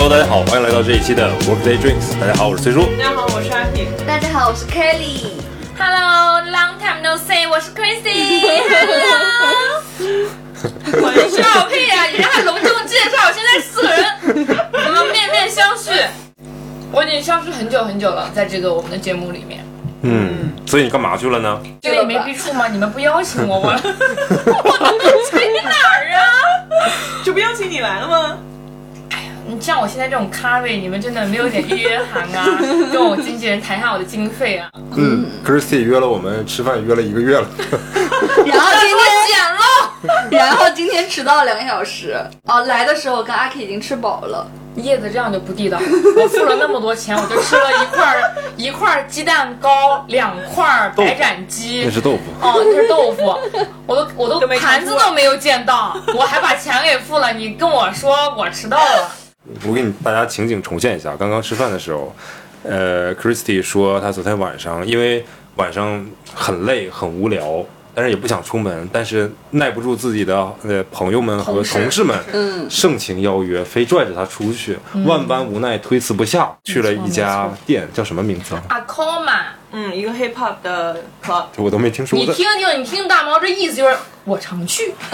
[0.00, 2.16] Hello，大家好，欢迎来到这一期的 Workday Drinks。
[2.20, 2.86] 大家好，我是崔叔。
[2.96, 3.88] 大家好，我是阿平。
[4.06, 5.26] 大家好，我是 Kelly。
[5.76, 8.46] Hello，long time no see，我是 Chrissy。
[10.92, 12.06] Hello，笑屁啊！
[12.12, 14.06] 你让他隆重介绍，现在四个人，
[14.72, 16.06] 我们面面相觑。
[16.92, 19.66] 我已经消失很久很久了，在这个我们的节目里面，
[20.02, 21.60] 嗯，所以你干嘛去了呢？
[21.82, 22.68] 这个也没逼处吗？
[22.68, 23.74] 你们不邀请我，我 我
[25.28, 26.22] 去哪儿啊？
[27.26, 28.38] 这不邀请你来了吗？
[29.48, 32.44] 你像我现在这种咖位，你们真的没有点预约函啊？
[32.92, 34.68] 跟我经纪人谈一下我的经费啊？
[34.94, 37.48] 嗯，Christy 约了我们吃饭，约了一个月了。
[38.44, 40.28] 然后今我剪了。
[40.28, 42.14] 天， 然后今天迟到了两个小时。
[42.44, 44.46] 哦，来的时候跟阿 K 已经吃饱了。
[44.76, 45.80] 叶子这样就不地道。
[45.80, 51.90] 我付了那么多钱，我就吃了一块儿一块儿鸡蛋糕，两块儿白斩鸡那。
[51.90, 52.22] 是豆腐。
[52.46, 53.34] 哦，那是豆腐，
[53.86, 57.32] 我都我都盘子都没有见到，我还把钱给付了。
[57.32, 59.10] 你跟我说我迟到了，
[59.66, 62.14] 我给你大家情景重现一下，刚刚吃饭的时候，
[62.62, 65.24] 呃，Christy 说她昨天晚上因为
[65.56, 67.64] 晚上很累很无聊，
[67.98, 72.16] 但是也不想出门，但是耐不住自己的呃朋友们和同事们
[72.70, 78.62] 盛情邀约，非拽着他出去，万般无奈推辞不下，去了一家店，叫什么名字啊？
[78.68, 81.46] 阿 c 嘛，嗯，一个 hip hop 的 club。
[81.56, 82.32] 我都没听说过你。
[82.32, 84.94] 听听，你听大毛这意思就是我常去，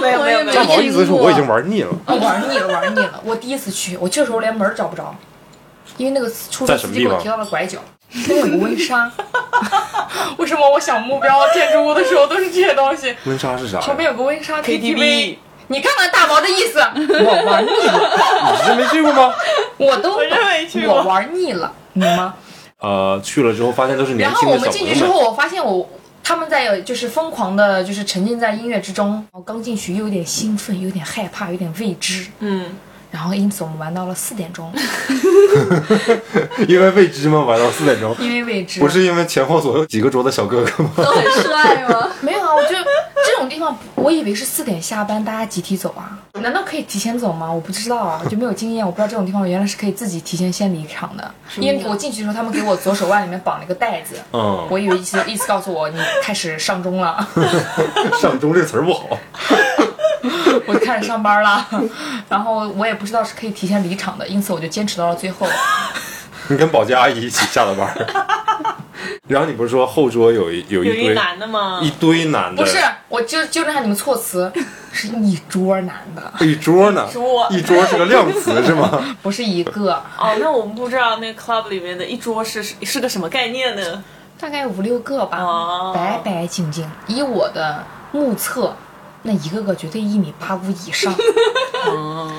[0.00, 1.90] 没有没有没有不，好意思，是我已经玩腻了。
[2.06, 3.20] 我玩腻了玩腻了。
[3.24, 5.12] 我第一次去，我去的时候连门儿找不着，
[5.96, 7.80] 因为那个出租在什么地方司机给我提到了拐角，
[8.12, 9.10] 那有个温莎。
[10.38, 13.14] 为什么我想目标建筑物的时候都是这些东西？
[13.24, 13.78] 温莎是啥？
[13.80, 15.36] 旁边有个温莎 KTV。
[15.70, 19.34] 你看看大毛的意思，我玩腻了，你是没去过吗？
[19.76, 22.34] 我都我真没去过我玩腻了，你吗？
[22.80, 25.28] 呃，去了之后发现都是年然后我们进去之后。
[25.28, 25.86] 我发现我
[26.24, 29.22] 他们在就是疯狂的，就是沉浸在音乐之中。
[29.32, 32.26] 我刚进去又有点兴奋，有点害怕，有点未知。
[32.38, 32.74] 嗯，
[33.10, 34.70] 然后因此我们玩到了四点钟，
[36.68, 38.14] 因为未知嘛，玩到四点钟。
[38.18, 38.80] 因为未知。
[38.80, 40.90] 不是因为前后左右几个桌的小哥哥吗？
[40.96, 42.08] 都很帅吗？
[42.20, 42.68] 没有啊，我就
[43.26, 46.18] 这种地方，我以为是四点下班，大家集体走啊？
[46.40, 47.50] 难道可以提前走吗？
[47.50, 51.30] 我不知道啊，我就没有经验，我不知道这种地方原来是可以自己提前先离场的。
[51.56, 57.26] 因为我进去的时候，他们给我左手腕里面绑了一个袋子，嗯，我以为意思意思告诉我你开始上钟了，
[58.20, 59.18] 上钟这词儿不好。
[60.68, 61.66] 我就开始上班了。
[62.28, 65.46] 然后我也不知道是可以提前离场的，因此我就坚持到了最后。
[66.48, 68.06] 你跟保洁阿姨一起下的班儿。
[69.28, 71.80] 然后你不是说后桌有一有有一一堆男的吗？
[71.82, 72.78] 一堆男的，不是，
[73.08, 74.50] 我纠纠正一下你们措辞，
[74.90, 77.06] 是一桌男的，一桌呢？
[77.12, 79.04] 桌一桌是个量词是吗？
[79.22, 84.02] 不是一个，哦，那我们不知道那个 club 里面的一桌是是个什么概念呢？
[84.40, 86.90] 大概五六个吧，哦白白净净。
[87.06, 88.74] 以我的目测，
[89.22, 91.14] 那一个个绝对一米八五以上，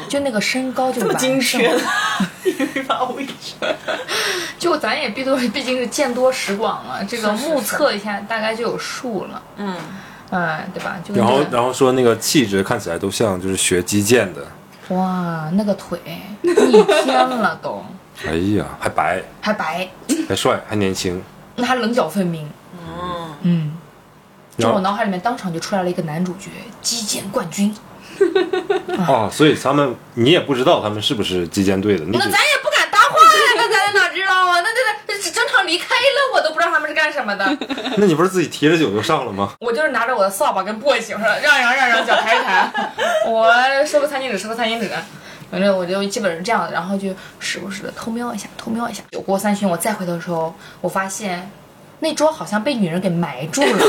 [0.08, 1.70] 就那个身高就这么精确，
[2.46, 3.70] 一米八五以上。
[4.58, 9.78] 就咱也毕都毕竟是见多识广了，这个目测一下大概就有数了，嗯，
[10.32, 10.98] 嗯，对吧？
[11.04, 14.46] 就然后然后说那个气质看起来都像就是学击剑的。
[14.90, 16.00] 哇，那个腿
[16.42, 16.54] 逆
[17.04, 17.86] 天了都，
[18.26, 19.22] 哎呀，还白。
[19.42, 19.88] 还白，
[20.28, 21.22] 还帅还年轻。
[21.56, 23.78] 那还棱角分明，嗯，嗯。
[24.60, 26.50] 就我脑海里面当场就出来了一个男主角，
[26.82, 27.76] 击剑冠军。
[29.08, 34.60] 哦，所以他们你也不知道他们是不是击剑队的，那咱也不敢搭话呀，那咱哪知道啊？
[34.60, 37.58] 那那那正常离开了，我都不知道他们是干什么的。
[37.96, 39.54] 那你不是自己提着酒就上了吗？
[39.62, 42.70] 我就是拿着我的扫把跟簸箕，我说让让让让，脚抬一抬，
[43.26, 43.54] 我
[43.86, 44.92] 收个餐巾纸，收个餐巾纸。
[45.50, 47.10] 反正我就基本是这样的，然后就
[47.40, 49.02] 时不时的偷瞄一下，偷瞄一下。
[49.12, 51.50] 酒过三巡，我再回头的时候，我发现
[52.00, 53.86] 那桌好像被女人给埋住了。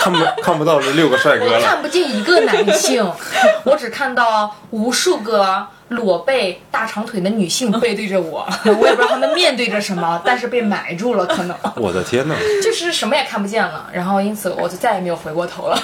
[0.00, 1.58] 看 不看不到这六个帅哥了。
[1.58, 3.04] 我看不见一个男性，
[3.64, 8.46] 我只看到无数个裸背、大长腿的女性背对着我，
[8.80, 12.36] 我也不知道他们面对着什么，但是被埋住了，可能我的天哪！
[12.62, 13.88] 就是什么也看不见了。
[13.92, 15.78] 然后因此我就再也没有回过头了，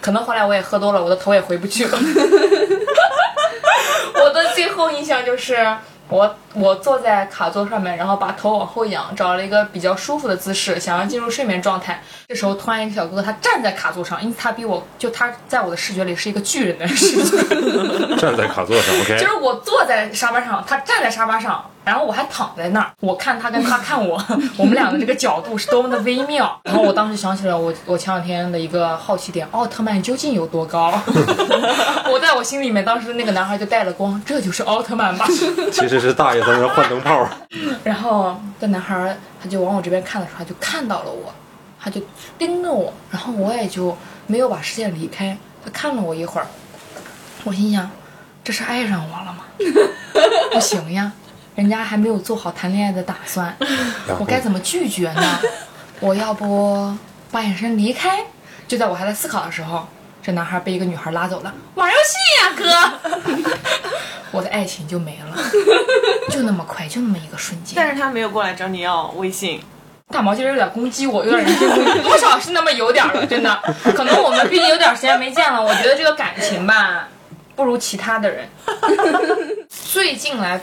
[0.00, 1.98] 可能后来我也喝多了，我的头也回不去了。
[4.14, 5.76] 我的最后印象就是。
[6.12, 12.02] 我我坐在卡座上面，然后把头往后仰，找了一个比较舒服的姿势，想要进入睡眠状态。
[12.28, 17.38] 这时候突然一个小哥哥他站在卡座上，因此他比我就他在我的视觉里是一个巨人的视觉。
[18.20, 19.26] 站在卡座上，OK 就。
[19.26, 24.16] 是我坐在沙发上，他站在沙发上，然后我还躺在那儿，我看他跟他 看我，
[24.56, 26.60] 我们俩的这个角度是多么的微妙。
[26.62, 30.92] 然后我当时想起了我我前两天的一个好奇点，奥特曼究竟有多高？
[32.10, 35.26] 我在我心里面，当时那个男孩就带了光，这就是奥特曼吧。
[35.72, 37.28] 其实是大爷在那儿换灯泡。
[37.82, 41.32] 然后这男孩他就往我这边看的时候，他就看到了我，
[41.80, 42.00] 他就
[42.38, 43.96] 盯着我，然后我也就
[44.28, 45.36] 没有把视线离开。
[45.64, 46.46] 他看了我一会儿，
[47.42, 47.90] 我心想，
[48.44, 49.44] 这是爱上我了吗？
[50.52, 51.12] 不行呀，
[51.54, 53.54] 人家还没有做好谈恋爱的打算，
[54.18, 55.38] 我该怎么拒绝呢？
[56.00, 56.96] 我要不
[57.30, 58.24] 把眼神离开？
[58.66, 59.86] 就在我还在思考的时候，
[60.22, 63.50] 这男孩被一个女孩拉走了，玩游戏呀、哥！
[64.32, 65.36] 我的爱情就没了，
[66.32, 67.74] 就那么快，就那么一个瞬间。
[67.76, 69.62] 但是他没有过来找你要微信，
[70.08, 73.62] 大毛今儿有点攻击我，有点人身攻击，多少是那么有点儿了，真的。
[73.94, 77.06] 可能我们毕竟有点时间没见了，我觉得这个感情吧，
[77.54, 78.48] 不如其他的人。
[79.68, 80.58] 最近来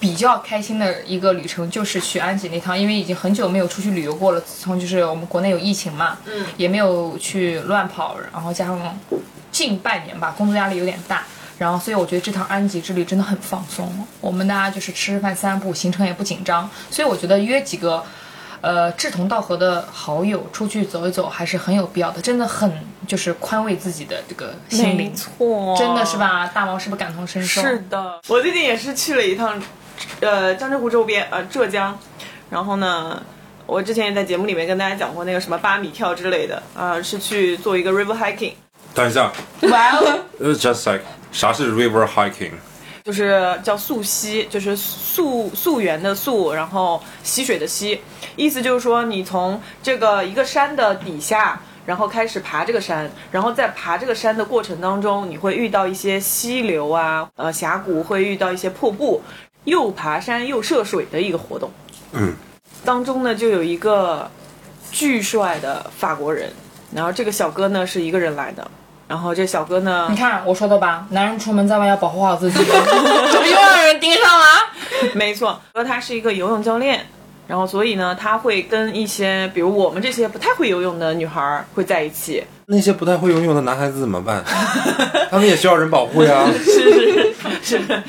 [0.00, 4.40] 比较开心的一个旅程就是去安吉那趟，因为已经很久没有出去旅游过了。
[4.40, 8.98] 自从就是我们国内有疫情嘛，嗯，也没有去乱跑，然后加上
[9.52, 11.22] 近半年吧，工作压力有点大。
[11.58, 14.06] 然后，所以我觉得这趟安吉之旅真的很放松。
[14.22, 16.70] 我们大家就是吃吃饭、散步，行程也不紧张。
[16.90, 18.02] 所以我觉得约几个，
[18.62, 22.22] 呃，志同道合的好友出去走一走还是很有必要的。
[22.22, 22.72] 真的很
[23.06, 26.16] 就是宽慰自己的这个心灵，错，真的是？
[26.16, 26.46] 吧？
[26.46, 27.60] 大毛是不是感同身受？
[27.60, 29.62] 是的，我最近也是去了一趟，
[30.20, 31.98] 呃，江浙沪周边，呃，浙江。
[32.50, 33.22] 然后呢，
[33.66, 38.52] 我之前也在节目里面跟大家讲过那个什么八米跳之类的，啊、是去做一个 river hiking，
[38.94, 39.30] 等一下
[39.62, 42.52] 哇哦，， It's just like 啥是 river hiking？
[43.04, 48.00] 就是叫溯溪，就是溯溯源的溯，然后溪水的溪，
[48.36, 51.60] 意思就是说你从这个一个山的底下。
[51.86, 59.20] 然后开始爬这个山，然后在爬这个山的过程当中，你会遇到一些溪流啊，呃峡谷，会遇到一些瀑布，
[59.64, 61.70] 又爬山又涉水的一个活动。
[62.12, 62.34] 嗯，
[62.84, 64.30] 当中呢就有一个
[64.90, 66.50] 巨帅的法国人，
[66.94, 68.68] 然后这个小哥呢是一个人来的，
[69.06, 74.46] 然后这小哥呢你看我说的吧，男人出门在外要保护好自己，怎么又让人盯上了？
[75.14, 77.06] 没错，说他是一个游泳教练，
[77.46, 82.44] 然后所以呢，他会跟一些比如我们这些不太会游泳的女孩儿会在一起。
[82.66, 84.44] 那些不太会游泳的男孩子怎么办？
[85.30, 86.46] 他们也需要人保护呀。
[86.64, 88.02] 是是是，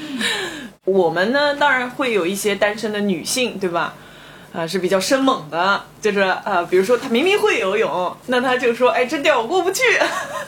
[0.91, 3.93] 我们呢当然会有一些单身的女性，对吧？
[4.53, 9.81] 啊、是比较生猛的，就是呃，比如说她明明会游泳，那她就说，哎，这调我过不去，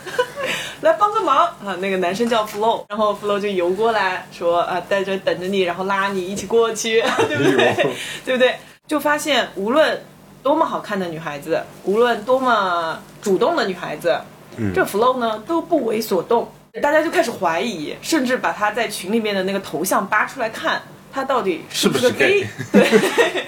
[0.81, 1.77] 来帮个忙啊。
[1.79, 7.95] 那个男生叫 Flo，然后 Flo 就游过来说，啊、在这等着你，然后拉你一起过去， 对不对？
[8.25, 8.55] 对不对？
[8.85, 10.03] 就发现无论
[10.43, 14.19] 多么好看的女孩子，无论多么主动的女孩子，
[14.57, 16.51] 嗯这 flow 呢都不为所动，
[16.81, 20.81] 大家就开始怀疑，甚至把他在群里面的那个头像扒出来看，
[21.11, 22.47] 他到底是不是个 gay？
[22.71, 23.45] 对，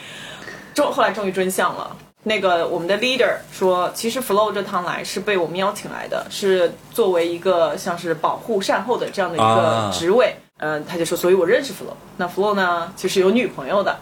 [0.76, 1.96] 终后来终于真相了。
[2.24, 10.36] 那个我们的 leader 说，其实 flow 这趟来是被我们邀请来的，是作为一个像是保护善后的这样的一个啊职位。
[10.58, 11.94] 嗯、他就说，所以我认识 flow。
[12.18, 13.98] 那 flow 呢，其实有女朋友的。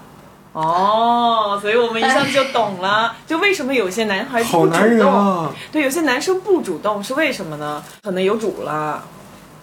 [0.53, 5.51] 哦，所以我们一下子就懂了，就为什么有些男孩子不主好男人动，啊！
[5.71, 7.83] 对，有些男生不主动是为什么呢？
[8.03, 9.03] 可能有主了，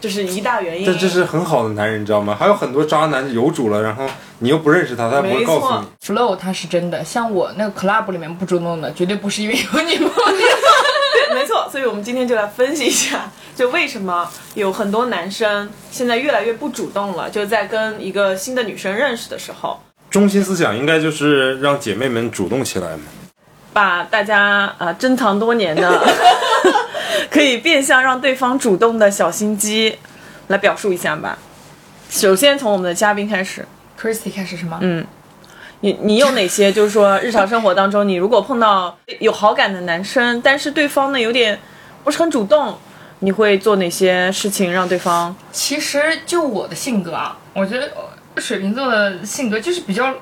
[0.00, 0.86] 这是一大原因。
[0.86, 2.36] 这这是很好的男人，你知道吗？
[2.38, 4.06] 还有很多渣男有主了，然后
[4.38, 5.86] 你又不认识他，他不会告诉你。
[6.04, 10.38] flow 他是真的，像我那个 club 里面不主动的，绝对不是因为有女朋友。
[11.12, 11.68] 对，没错。
[11.70, 23.02] 所以我们今天就来分析一下，就为什么有很多男生现在越来越不主动了，就在跟一个新的女生认识的时候，中心思想应该就是让姐妹们主动起来嘛。
[23.72, 25.88] 把大家呃珍藏多年的，
[27.30, 29.96] 可以变相让对方主动的小心机
[30.48, 31.38] 来表述一下吧。
[32.10, 33.64] 首先从我们的嘉宾开始
[33.98, 34.78] ，Christy 开始是吗？
[34.82, 35.06] 嗯，
[35.80, 36.72] 你你有哪些？
[36.72, 41.56] 就是说日常生活当中，你如果碰到有好感的男生，但是对方呢有点
[42.02, 42.76] 不是很主动，
[43.20, 45.32] 你会做哪些事情让对方？
[45.52, 47.86] 其实就我的性格啊，我觉得
[48.34, 50.12] 呃水瓶座的性格就是比较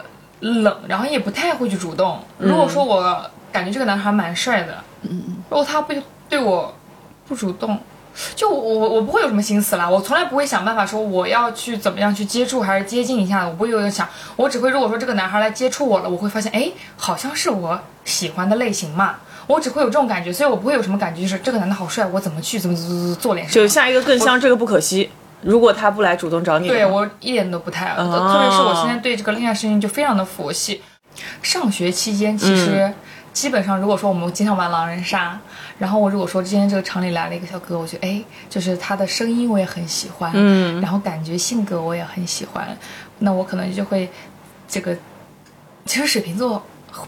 [0.41, 2.23] 冷，然后也不太会去主动。
[2.37, 4.75] 如果说我感觉这个男孩蛮帅的，
[5.05, 5.95] 嗯嗯，如果他不
[6.29, 6.77] 对我
[7.29, 7.79] 不主动。
[8.35, 25.11] 就我我我不会有什么心思啦，我从来不会想办法说我要去怎么样去接触还是接近一下，我不会有想，我只会如果说这个男孩来接触我了，我会发现哎好像是我喜欢的类型嘛，我只会有这种感觉，所以我不会有什么感觉，就是这个男的好帅，我怎么去怎么怎么做脸上就下一个更香这个不可惜。
[25.43, 30.83] 如果他不来主动找你，对我一点都不太，哦特别是我现在对这个恋爱事情就非常的佛系。
[31.41, 32.93] 上学期间，其实
[33.33, 35.39] 基本上如果说我们经常玩狼人杀，
[35.79, 42.77] 然后我如果说今天这个厂里来了一个小哥，我觉得哎，就是他的声音我也很喜欢，嗯然后感觉性格我也很喜欢，
[43.21, 44.09] 那我可能就会
[44.69, 44.97] 这个，
[45.85, 46.63] 其实水瓶座。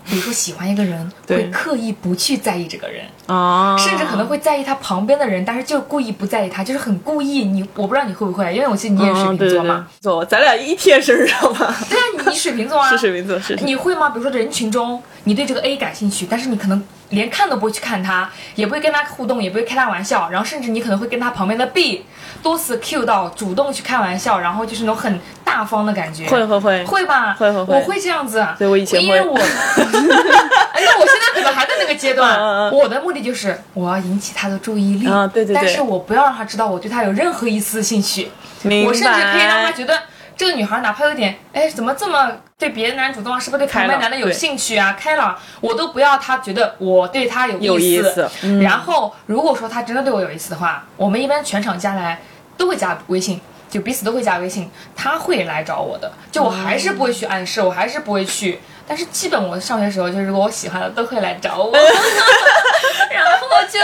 [0.05, 7.45] 比如说喜欢一个人， 会刻意不去在意这个人，啊，甚至可能会在意他旁边的人，但是就故意不在意他，就是很故意。
[7.45, 11.75] 你我不知道你会不会，因为我记得你也是水瓶座嘛，，走，咱俩一天生日好吧？
[11.89, 14.11] 对啊，你你水瓶座啊， 是水瓶座，是你会吗？
[14.11, 22.05] 比如说人群中，你对这个 A 感兴趣，但是你可能连看都不会去看他，也不会跟他互动，也不会开他玩笑，然后甚至你可能会跟他旁边的 B
[22.43, 26.27] 多次 Q 到主动去开玩笑，然后就是那种很大方的感觉。
[26.29, 27.35] 会会会会吧？
[27.39, 28.45] 会会会我会这样子。
[28.59, 32.35] 对我以前会因为我， 哎，那我现在可能还在那个阶段。
[32.39, 38.31] 嗯嗯嗯我的目的就是我要引起他的注意力啊对对对但是我不要让他知道我对他有任何一丝兴趣。
[38.63, 39.99] 我甚至可以让他觉得
[40.37, 43.41] 这个女孩哪怕有点，哎，怎么这么对别的男人主动啊？
[43.41, 44.97] 是不是对旁边男的有兴趣啊？
[44.97, 52.21] 开朗，我都不要他觉得我对他有有意思嗯然后如果说他真的对我有意思的话，我们一般全场加来
[52.57, 53.41] 都会加微信。
[53.71, 61.73] 就彼此都会加微信，他会来找我的，就我还是不会去暗示，我还是不会去，但是基本我上学时候，就是如果我喜欢的都会来找我，
[63.11, 63.79] 然后就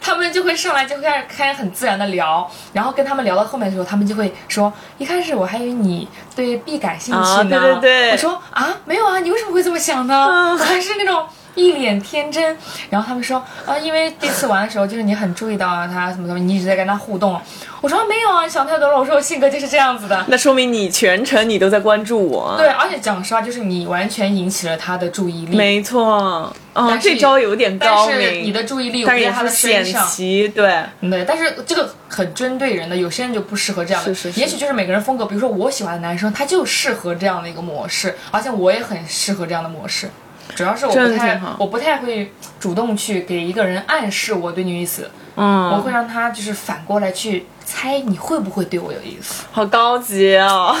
[0.00, 10.56] 他们就会上来就会开始开始很自然的聊，然后跟他们聊到后面的时候，他们就会说，一开始我还以为你对 B 感兴趣呢，啊对对对我说啊没有啊，你为什么会这么想呢？
[10.58, 11.26] 还是那种。
[11.54, 12.56] 一脸天真，
[12.88, 17.40] 然后他们说啊，因为第一次玩的时候，就是你很注意到啊他什么什么，你一直在跟他互动。
[17.80, 18.98] 我说没有啊，你想太多了。
[18.98, 20.24] 我说我性格就是这样子的。
[20.28, 22.54] 那说明你全程你都在关注我。
[22.58, 25.56] 对，而且讲实话，就是你完全引起了他的注意力。
[25.56, 26.54] 没错。
[26.72, 28.40] 哦，这招有点高明但是。
[28.42, 30.06] 你的注意力但是也不在他的身上。
[30.54, 31.10] 对。
[31.10, 34.14] 对，但是这个很针对人的，有些人就不适合这样的。
[34.14, 40.08] 是是是也许就是每个人风格，比如说我喜欢的男生，他就适合这样的一个模式，而且我也很适合这样的模式。
[40.54, 45.70] 主要是我不太我不太会主动去给一个人暗示我对你有意思，嗯。
[45.70, 49.44] 我嗯，会让他就是反过来去猜你会不会对我有意思。
[49.52, 50.76] 好高级哦。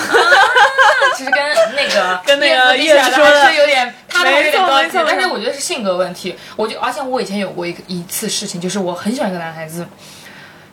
[1.16, 1.42] 其实跟
[1.74, 6.34] 那个 跟那个叶子说的还是有点，他们还是有点高级但是我觉得是性格问题。
[6.56, 9.86] 我就而且我以前有过一个一次事情，就是我很喜欢一个男孩子，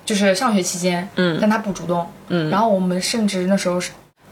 [0.06, 1.38] 就是上学期间，嗯。
[1.40, 2.50] 但他不主动，嗯。
[2.50, 3.92] 然后我们甚至那时候是，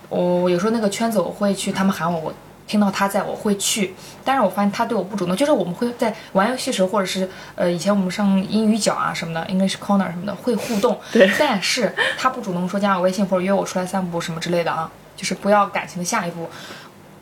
[0.09, 2.33] 我有时候那个圈子我会去，他们喊我，我
[2.67, 3.93] 听到他在我会去，
[4.23, 16.49] 但是我发现他对我不主动，就是我们会在玩游戏时候，或者是呃以前我们上英语角啊什么的，English Corner 什么的会互动，对但是他不主动说加我微信或者约我出来散步什么之类的啊，就是不要感情的下一步，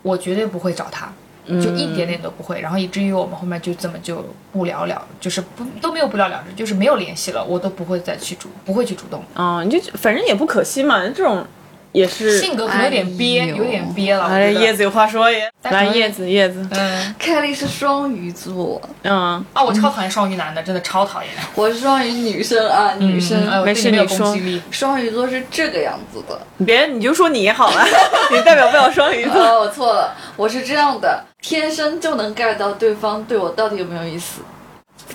[0.02, 1.12] 我绝对不会找他。
[1.46, 9.22] 就一点点都不会，然后以至于我们后面就这么就不了了，就是不都没有不了了之，就是没有联系了，我都不会再去主，不会去主动。
[9.34, 11.46] 嗯、你就反正也不可惜嘛，这种
[11.94, 12.38] 也是。
[12.40, 14.24] 性格可能有点憋，哎有点憋了。
[14.24, 15.50] 我哎，叶子有话说耶。
[15.62, 21.30] 来，叶子，叶子，嗯，凯莉是双鱼座，嗯，啊，我超讨厌双鱼男的，真的超讨厌。
[21.54, 23.48] 我是双鱼女生啊，女生。
[23.48, 24.62] 哎我没对你没有事你说攻击力。
[24.70, 26.38] 双鱼座是这个样子的。
[26.58, 27.86] 你别你就说你好了，
[28.30, 29.40] 你代表不了双鱼座。
[29.40, 34.42] 哦，我错了，我是这样的，天生就能 get 到对方对我到底有没有意思。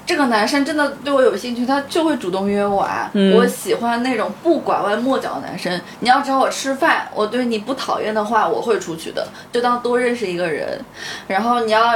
[0.09, 3.11] 这个男生真的对我有兴趣，他就会主动约我啊。
[3.13, 5.79] 嗯我喜欢那种不拐弯抹角的男生。
[5.99, 10.83] 你要找我吃饭，我对你不讨厌的话，我会出去的，就当多认识一个人。
[11.27, 11.93] 然后你要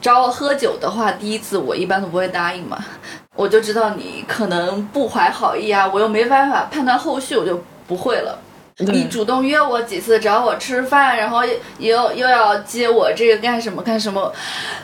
[0.00, 2.82] 找我喝酒的话，第一次我一般都不会答应嘛，
[3.36, 8.38] 我就知道你可能不怀好意啊，我又没办法判断后续，我就不会了。
[8.86, 11.42] 你主动约我几次，找我吃饭，然后
[11.78, 14.32] 又又要接我这个干什么干什么，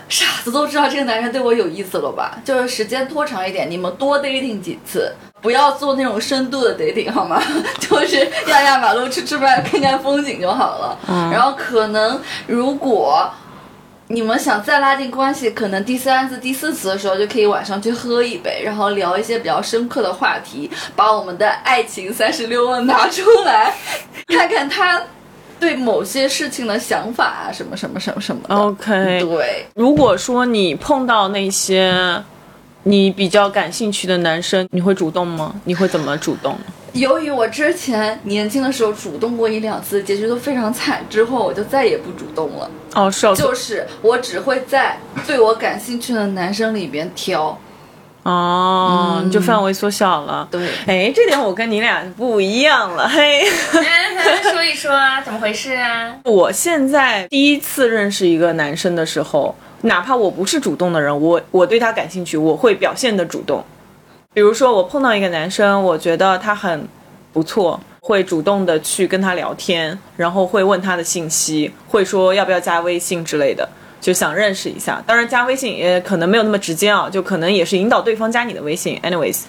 [0.09, 2.39] 傻子都知道这个男人对我有意思了吧？
[2.45, 7.43] 就是时间拖长一点，你们多 dating 几次，不要做那种深度的 dating 好吗？
[7.81, 10.99] 就是压压马路、吃吃饭、看看风景就好了。
[11.33, 13.31] 然后可能如果。
[14.09, 23.75] 你们想再拉近关系，可能第三次、第四次的时候就可以晚上去喝一杯，然后聊一些比较深刻的话题，把我们的爱情 三十六问拿出来，
[24.29, 25.03] 看看他
[25.59, 28.55] 对某些事情的想法啊，什么什么什么什么的。
[28.55, 32.23] OK，对，如果说你碰到那些
[32.85, 35.53] 你比较感兴趣的男生，你会主动吗？
[35.65, 36.57] 你会怎么主动？
[36.97, 42.71] 由于我之前年轻的时候主动过一两次，结局都非常惨，之后我就再也不主动了。
[42.95, 47.59] 哦，是哦，就是我只会在对我感兴趣的男生里边挑。
[48.23, 50.49] 哦，你就范围缩小了。
[50.51, 53.45] 对，哎，这点我跟你俩不一样了，嘿。
[54.51, 56.17] 说一说啊，怎么回事啊？
[56.25, 63.63] 我现在第一次认识一个男生的时候，哪怕我不是主动的人，我我对他感兴趣，我会表现的主动。
[64.37, 66.87] 比如说，我碰到一个男生，我觉得他很
[67.33, 73.67] 不错，会主动的去跟他聊天，然后会问他的信息，会说要不要加微信之类的，
[73.99, 75.03] 就想认识一下。
[75.07, 79.01] 当然，加微信也可能没有那么直接啊，就可能也是引导对方加你的微信。
[79.03, 79.45] Anyways，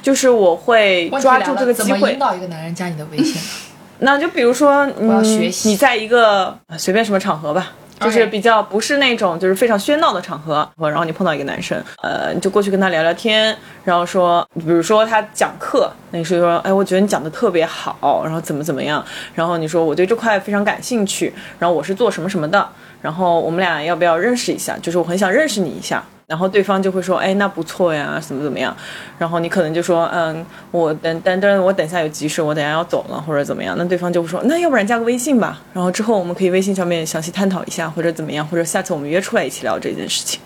[0.00, 2.18] 就是我会抓住这个机会引。
[2.20, 3.42] 导一个男人加你的微信？
[3.98, 7.72] 那就比如说，我要嗯学习你在一个呃随便什么场合吧。
[8.00, 13.54] 就是比较不是那种就是非常喧闹的场合，然后你碰到一个男生，呃，你就过去跟他聊聊天，
[13.84, 19.04] 然后说，比如说他讲课，那你说说，哎，我觉得你讲的特别好，然后怎么怎么样，
[19.34, 22.66] 然后你说我对这块非常感兴趣，然后我是做什么什么的，
[23.02, 24.76] 然后我们俩要不要认识一下？
[24.80, 26.02] 就是我很想认识你一下。
[26.30, 28.74] 然后对方就会说，哎，那不错呀，怎么怎么样，
[29.18, 40.40] 然后你可能就说，嗯，我等但但是，我等下有急事，我等下要走了，或者怎么样，那对方就会说，那要不然加个微信吧，然后之后我们可以微信上面详细探讨一下，或者怎么样，或者下次我们约出来一起聊这件事情，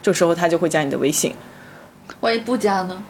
[0.00, 1.34] 这时候他就会加你的微信，
[2.20, 3.02] 万一不加呢？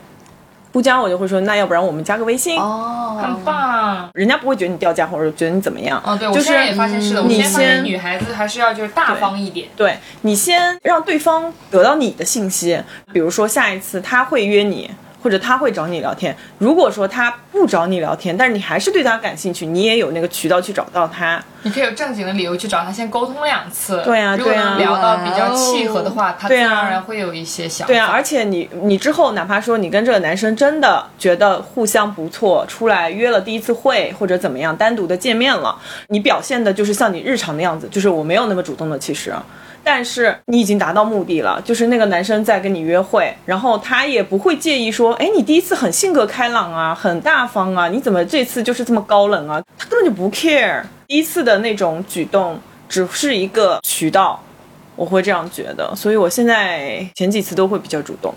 [0.77, 4.11] 不加我就会说，那要不然我们加个微信，哦，很棒。
[4.13, 7.23] 人家不会觉得你掉价或者觉得你怎么样，哦，对，我就现在也是发现是的。
[7.23, 9.69] 我你现在发现先女孩子还是要就是大方一点。
[9.75, 12.79] 对你先让对方得到你的信息，
[13.11, 14.91] 比如说下一次他会约你，
[15.27, 16.33] 或者他会找你聊天。
[16.59, 21.43] 如果说他不找你聊天，但是你还是对他感兴趣，你也有那个渠道去找到他。
[21.63, 24.01] 你可以有正经的理由去找他，先沟通两次。
[24.05, 27.93] 对啊如果对啊能聊到比较契合的话，他自然而然会有一些想法。
[27.93, 39.35] 对啊，而且你你之后哪怕说你跟这个男生真的觉得互相不错，出来约了第一次会或者怎么样，单独的见面了，你表现的就是像你日常的样子，就是我没有那么主动的，其实。
[39.89, 49.63] 但是你已经达到目的了，就是那个男生在跟你约会，然后他也不会介意说，哎，你第一次很性格开朗啊，很大方啊，你怎么这次就是这么高冷啊？
[49.79, 54.43] 他根本就不 care，第一次的那种举动只是一个渠道，
[54.97, 58.35] 我会这样觉得，所以我现在前几次都会比较主动。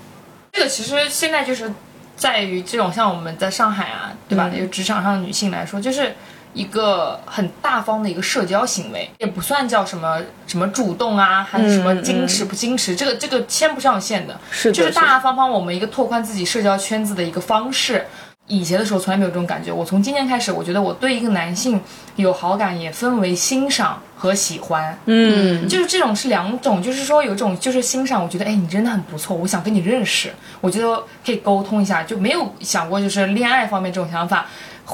[0.51, 1.74] 这个其实现在就是
[2.15, 4.51] 在于这种像我们在上海啊，对吧？
[4.53, 6.13] 嗯职场上的女性来说，就是
[6.53, 18.06] 一个很大方的一个社交行为，也不算叫什么什么主动啊，还是什么矜持不矜持，这个这个牵不上线的，是的就是大大方方我们一个拓宽自己社交圈子的一个方式。
[18.48, 21.79] 以前的时候从来没有这种感觉，我从今天开始，我觉得我对一个男性
[22.15, 24.98] 有好感，也分为欣赏和喜欢。
[25.06, 34.48] 嗯，就是这种是两种，就是说有一种就是欣赏，我觉得哎你真的很不错，我想跟你认识，我觉得可以沟通一下，就没有想过就是恋爱方面这种想法，或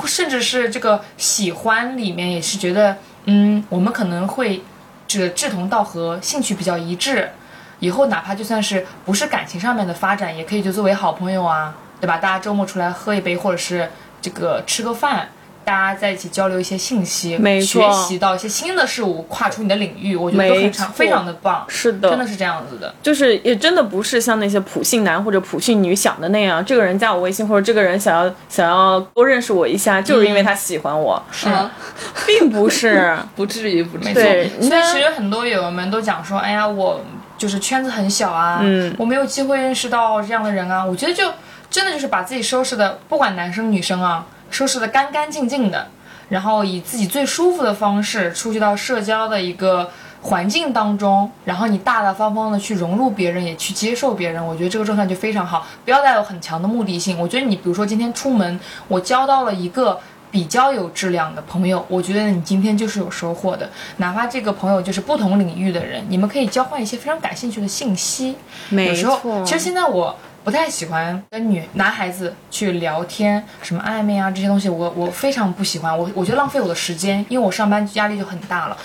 [0.06, 4.62] 甚至是这个喜欢里面也是觉得嗯我们可能会
[5.08, 7.30] 这个志同道合，兴趣比较一致，
[7.80, 12.18] 以后哪怕就算是不是感情上面的发展，也可以就作为好朋友啊，对吧？
[12.18, 13.90] 大家周末出来喝一杯，或者是
[14.22, 15.30] 这个吃个饭。
[15.66, 22.94] 大家在一起交流一些信息，没学习到一些新的事物，跨出你的领域，我觉得都没非常非常的棒，是的，真的是这样子的。
[23.02, 31.50] 就是也真的不是像那些普信男或者普信女想的那样，这个人加我微信或者这个人想要想要多认识我一下，就是因为他喜欢我，是。
[31.50, 31.72] 啊，
[32.28, 33.18] 并不是。
[33.36, 34.14] 不至于，不至于。
[34.14, 37.02] 对，所以其实很多友们都讲说，哎呀，我
[37.38, 38.96] 就是圈子很小啊，嗯。
[39.00, 40.86] 我没有机会认识到这样的人啊。
[40.86, 41.32] 我觉得就
[41.70, 45.88] 真的就是把自己收拾的，不管男生女生啊，收拾的干干净净的，
[46.30, 49.90] 然后以自己最舒服的方式出去到社交的一个
[50.22, 55.68] 环境当中，然后你大大方方的去融入别人，也去接受别人，我觉得这个状态就非常好。
[55.84, 57.20] 不要带有很强的目的性。
[57.20, 60.00] 我觉得你比如说今天出门，我交到了一个。
[60.32, 63.70] 比较有质量的朋友，我觉得你今天就是有收获的。
[63.98, 68.36] 哪怕这个朋友就是不同领域的人，你们可以交换一些非常感兴趣的信息。
[68.68, 70.14] 没有时候，错，其实现在我
[70.46, 75.98] 不太喜欢跟女男孩子去聊天，什么暧昧啊这些东西，我我非常不喜欢。
[75.98, 78.78] 我我觉得浪费我的时间，因为我上班压力就很大了。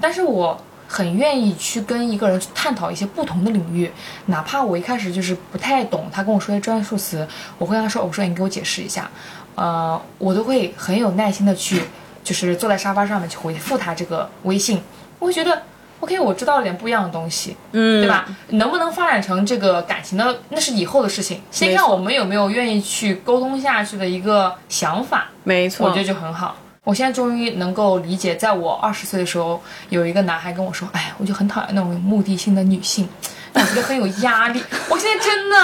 [0.00, 3.88] 但是我很愿意去跟一个人去探讨一些不同的领域，
[4.26, 7.24] 哪怕我一开始就是不太懂，他跟我说一些专业术词，
[7.58, 9.08] 我会跟他说，我说你给我解释一下，
[9.54, 11.84] 呃，我都会很有耐心的去，
[12.24, 14.82] 就是坐在沙发上面去回复他这个微信，
[15.20, 15.62] 我会觉得。
[16.04, 18.26] OK，我知道了点不一样的东西，嗯，对吧？
[18.50, 21.40] 能不能发展成这个感情的，那是以后的事情。
[21.50, 26.56] 先看我们有没有愿意去沟通下去的一个想法，没错，我觉得就很好。
[26.84, 33.08] 我现在终于能够理解，在我二十岁的时候，有一个男孩跟我说：“哎，我就很讨厌那种目的性的女性，
[33.54, 34.62] 我觉得很有压力。
[34.90, 35.56] ”我现在真的，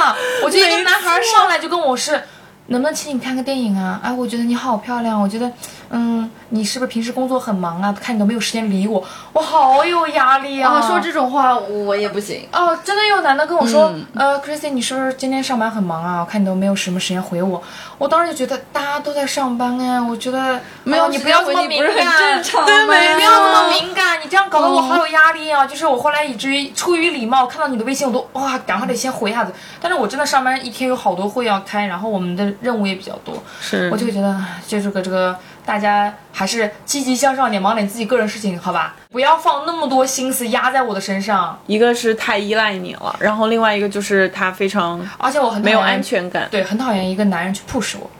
[0.42, 2.18] 我觉得一个男孩上来就跟我是。
[2.66, 3.98] 能不能请你看个电影啊？
[4.00, 5.50] 哎，我觉得你好漂亮，我觉得，
[5.90, 7.92] 嗯，你是不是平时工作很忙啊？
[8.00, 10.72] 看你都没有时间理我，我好有压力啊！
[10.72, 12.46] 啊，说这种话我也不行。
[12.53, 16.20] 哦，真的有男的跟我说，呃，Chrissy，你是不是今天上班很忙啊？
[16.20, 17.62] 我看你都没有什么时间回我。
[17.98, 25.66] 我当时就觉得大家都在上班哎，我觉得没有哦你不要这么敏感，对，吗没不要这么敏感，你这样搞得我好有压力啊！
[25.66, 29.53] 就是我后来以至于出于礼貌，看到你的微信我都哇，赶快得先回一下子。
[29.81, 35.37] 但是我真的上班一天有好多会要开，然后我们的任务也比较多，是我就觉得，唉就这个这个，
[35.70, 38.96] 大家还是积极向上一点，忙点自己个人事情，好吧？
[39.12, 41.56] 不要放那么多心思压在我的身上。
[41.68, 48.11] 一个是太依赖你了，然后另外一个就是他非常而且我很没有安，全感对，很讨厌一个男人去 push 我。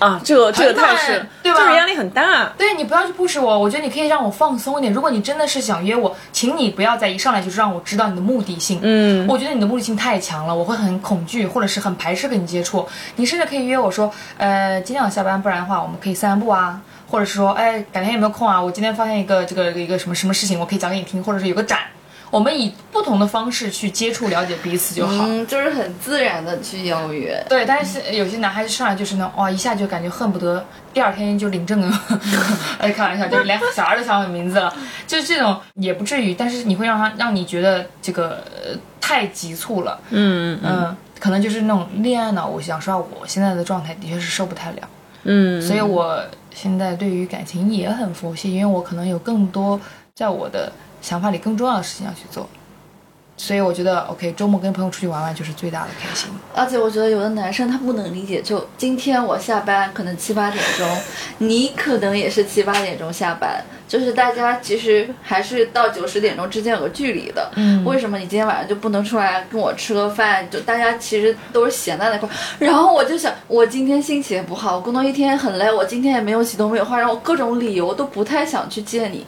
[0.00, 2.46] 啊，这个这个太是，对吧就是压力很大。
[2.56, 4.90] 对你不要去 push 我，我觉得你可以让我放松一点。
[4.92, 8.80] 如果你真的是想约我，请你不要在一上来就是让我知道你的目的性。
[8.82, 12.88] 嗯，我觉得你的目的性太强了，我会很恐惧，或者是很排斥跟你接触。
[13.16, 18.58] 你甚至可以约我说，呃，今天我下班，不然的话我们可以散散步啊，或者是说，哎，改天有没有空啊？
[18.60, 21.80] 我今天发现一个这个一个什么什么事情，我可以讲给你听，或者是有个展。
[22.30, 25.24] 我们以不同的方式去接触、了解彼此就好。
[25.26, 27.44] 嗯，就是很自然的去邀约。
[27.48, 30.64] 对，但是有些男孩子上来就是呢，哇，一下就感觉恨不得
[30.94, 32.02] 第二天就领证了。
[32.78, 34.72] 哎，开玩笑，就是连小孩都想好名字了，
[35.08, 39.98] 就是这种也不至于，但是你会让他让你觉得这个、呃、太急促了。
[40.10, 42.46] 嗯嗯，可能就是那种恋爱脑。
[42.46, 44.88] 我想说，我现在的状态的确是受不太了，
[45.24, 46.22] 嗯，所以我
[46.54, 49.80] 现在对于感情也很佛系，因为我可能有更多
[50.14, 52.48] 在我的想法里更重要的事情要去做。
[53.36, 56.30] 所以我觉得，OK，周末跟朋友出去玩玩就是最大的开心。
[56.54, 60.86] 而且我觉得有的男生他不能理解，就今天我下班可能七八点钟，
[61.38, 67.50] 你可能也是七八点钟下班，就是大家其实还是到九十点钟之间有个距离的。
[67.56, 70.48] 嗯为什么你今天晚上就不能出来跟我吃个饭？
[70.48, 72.32] 就大家其实都是闲在那块儿。
[72.60, 79.26] 然后我就想，我今天心情也不好，我工作一天很累，我今天也没有洗头没有化妆，我各种理由都不太想去见你。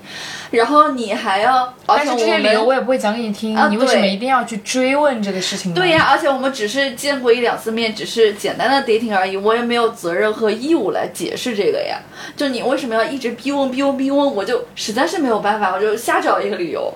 [0.52, 5.80] 然后你还要，而且这些理由我也不会讲给你听，啊你为什么一定要去追问这个事情呢？
[5.80, 11.98] 对呀、而且我们只是见过一两次面，只是简单的 dating 而已，我也没有责任和义务来解释这个呀。
[12.36, 16.92] 就你为什么要一直逼问、逼问、逼问，我就实在是没有办法，我就瞎找一个理由。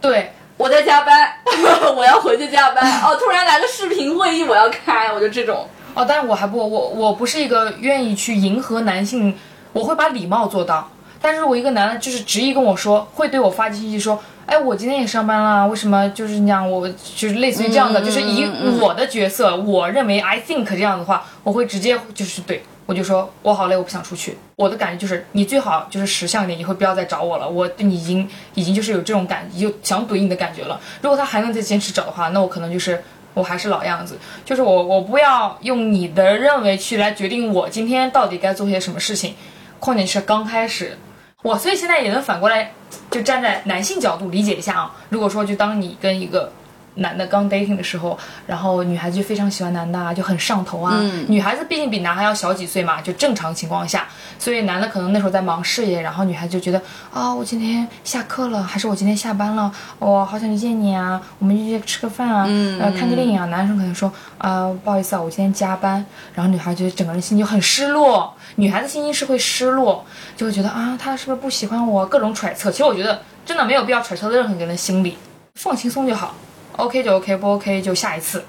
[0.00, 1.28] 对，我在加班，
[1.96, 2.84] 我要回去加班。
[3.02, 5.66] 哦，突然来个视频会议，我要开，我就这种。
[5.94, 9.36] 哦，但是我还不，我我不是一个愿意去迎合男性，
[9.72, 10.90] 我会把礼貌做到。
[11.20, 16.70] 但是如果一个男的就是执意跟我说，会对我发信息说，哎，我今天也上班了，为什么就是那样？
[16.70, 18.48] 我就是类似于这样的，嗯就是以
[18.80, 24.38] 我的角色，我认为 I think 这样的话，我会直接就是对我就说我好累，我不想出去。
[24.56, 27.46] 我的感觉就是你最好就是识相一点，以后不要再找我了。
[27.46, 30.80] 我对你已经已经就是有这种感，有想怼你的感觉了。
[31.02, 33.04] 如果他还能再坚持找的话，那我可能就是。
[33.34, 39.34] 我还是老样子，就是我我不要用你的认为去来决定我今天到底该做些什么事情，
[39.78, 40.98] 况且是刚开始，
[41.44, 42.72] 我所以现在也能反过来，
[43.12, 44.96] 就站在男性角度理解一下啊。
[45.10, 46.50] 如果说就当你跟一个
[46.98, 50.94] 男的刚 dating 的时候，然后女孩子就非常喜欢男的啊，就很上头啊。
[51.00, 54.06] 嗯女孩子毕竟比男孩要小几岁嘛，就正常情况下，
[54.38, 56.80] 所以男的可能那时候在忙事业，然后女孩子就觉得
[57.12, 63.46] 啊、我今天下课了，还是我今天下班了，我好想去见你啊，我们就去吃个饭啊，嗯呃，看个电影啊。
[63.46, 70.04] 男生可能说啊、不好意思啊，我今天加班，然后女孩就整个人心情就很失落，女孩子心情是会失落，
[70.36, 72.06] 就会觉得啊，他是不是不喜欢我？
[72.06, 72.70] 各种揣测。
[72.70, 75.16] 其实我觉得真的没有必要揣测任何一个人的心理，
[75.54, 76.34] 放轻松就好
[76.78, 78.42] ，OK 就 OK，不 OK 就下一次。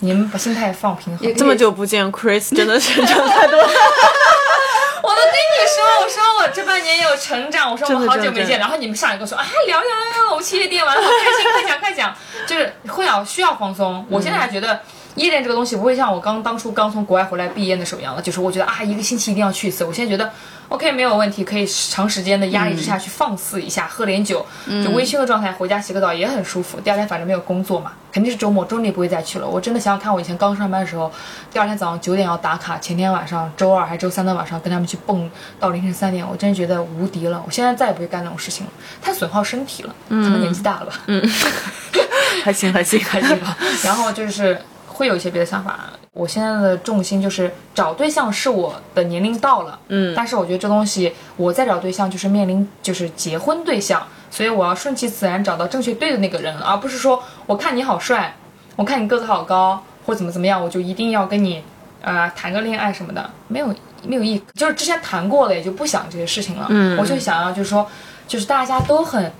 [0.00, 1.26] 你们把心态放平衡。
[1.26, 3.68] 也这么久不见，Chris 真的是长太多了。
[5.02, 12.14] 我都跟你说，我说我这半年有成长，我说我们好久没见，然后你们上来跟我说啊，聊聊聊聊，我们去夜店玩，好开心，快讲快讲，
[12.46, 14.04] 就是会要需要放松。
[14.10, 14.78] 我现在还觉得。
[15.16, 19.82] 夜店这个东西不会像我刚当初刚从国外回来毕业的时候一样了，就是我觉得啊，一个星期一定要去一次。
[19.82, 20.30] 我现在觉得
[20.68, 24.44] OK 没有问题，可以长时间的压力之下去放肆一下，喝点酒，
[24.84, 26.80] 就微醺的状态回家洗个澡也很舒服。
[26.80, 29.46] 第二天反正没有工作嘛，肯定是周末，周内不会再去了。
[29.46, 31.10] 我真的想想看，我以前刚上班的时候，
[31.52, 37.42] 第二天早上九点要打卡，前天晚上周二还周三的晚上跟他们去蹦到凌晨三点，我真的觉得无敌了。
[37.46, 40.92] 我现在再也不会干那种事情了，太损耗身体了，可能年纪大了 吧。
[42.42, 43.56] 还行还行还行吧。
[43.82, 44.60] 然后就是
[44.96, 45.78] 会有一些别的想法。
[46.14, 58.34] 我现在的重心就是找对象，是我的年龄到了，嗯但是我觉得这东西我在找对象就是面临就是结婚对象，所以我要顺其自然找到正确对的那个人，而不是说我看你好帅，
[58.76, 61.62] 我看你个子好高，或怎么怎么样，我就一定要跟你
[62.00, 63.66] 呃谈个恋爱什么的，没有
[64.02, 64.42] 没有意义。
[64.54, 66.66] 就是之前谈过了，也就不想这些事情了。
[66.70, 67.86] 嗯我就想要就是说，
[68.26, 69.30] 就是大家都很。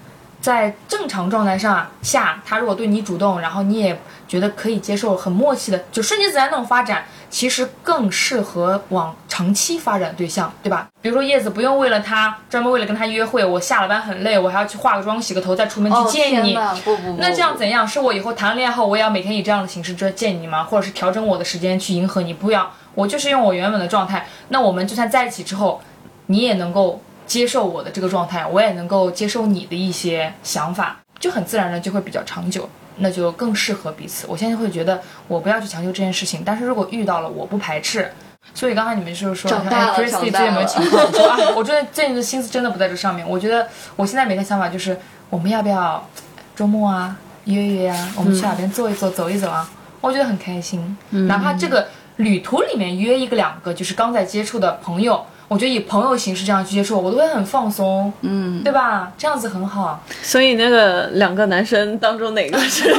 [0.47, 10.87] 在正常状态上下，他如果对你主动，然后你也觉得可以接受，很默契的，就顺其自然那种发展，其实更适合往长期发展的对象，对吧？
[11.03, 16.57] 比如说叶子不用为了他专门为了跟他约会，我下了班很累，我还要去化个妆、洗个头再出门去哦见你。
[16.85, 17.89] 不不不，那这样怎样？
[17.89, 20.63] 是我以后谈恋爱后，我也要每天以这样的形式这见你吗？
[20.63, 22.33] 或者是调整我的时间去迎合你？
[22.33, 24.29] 不要，我就是用我原本的状态。
[24.51, 25.83] 那我们就算在一起之后，
[26.27, 34.27] 你也能够接受我的这个状态，我也能够接受你的一些想法，就很自然的就会比较长久，那就更适合彼此。
[34.29, 38.11] 我现在会觉得我不要去强求这件事情，但是如果遇到了，我不排斥。
[38.55, 41.05] 所以刚才你们就是说，长大了哎，Christy 长最近有没有情况？
[41.05, 43.29] 我说啊，我觉得最近的心思真的不在这上面。
[43.29, 44.97] 我觉得我现在每天想法就是，
[45.29, 46.09] 我们要不要
[46.55, 49.69] 周末啊约约啊，我们去哪边坐一坐、走一走啊？
[50.01, 50.97] 我觉得很开心。
[51.11, 59.13] 哪怕这个旅途里面约一个两个，就是刚在接触的朋友，我觉得以朋友形式这样去接触，我都会很放松，嗯，对吧？
[59.17, 60.03] 这样子很好。
[60.23, 62.93] 所以那个两个男生当中哪个是？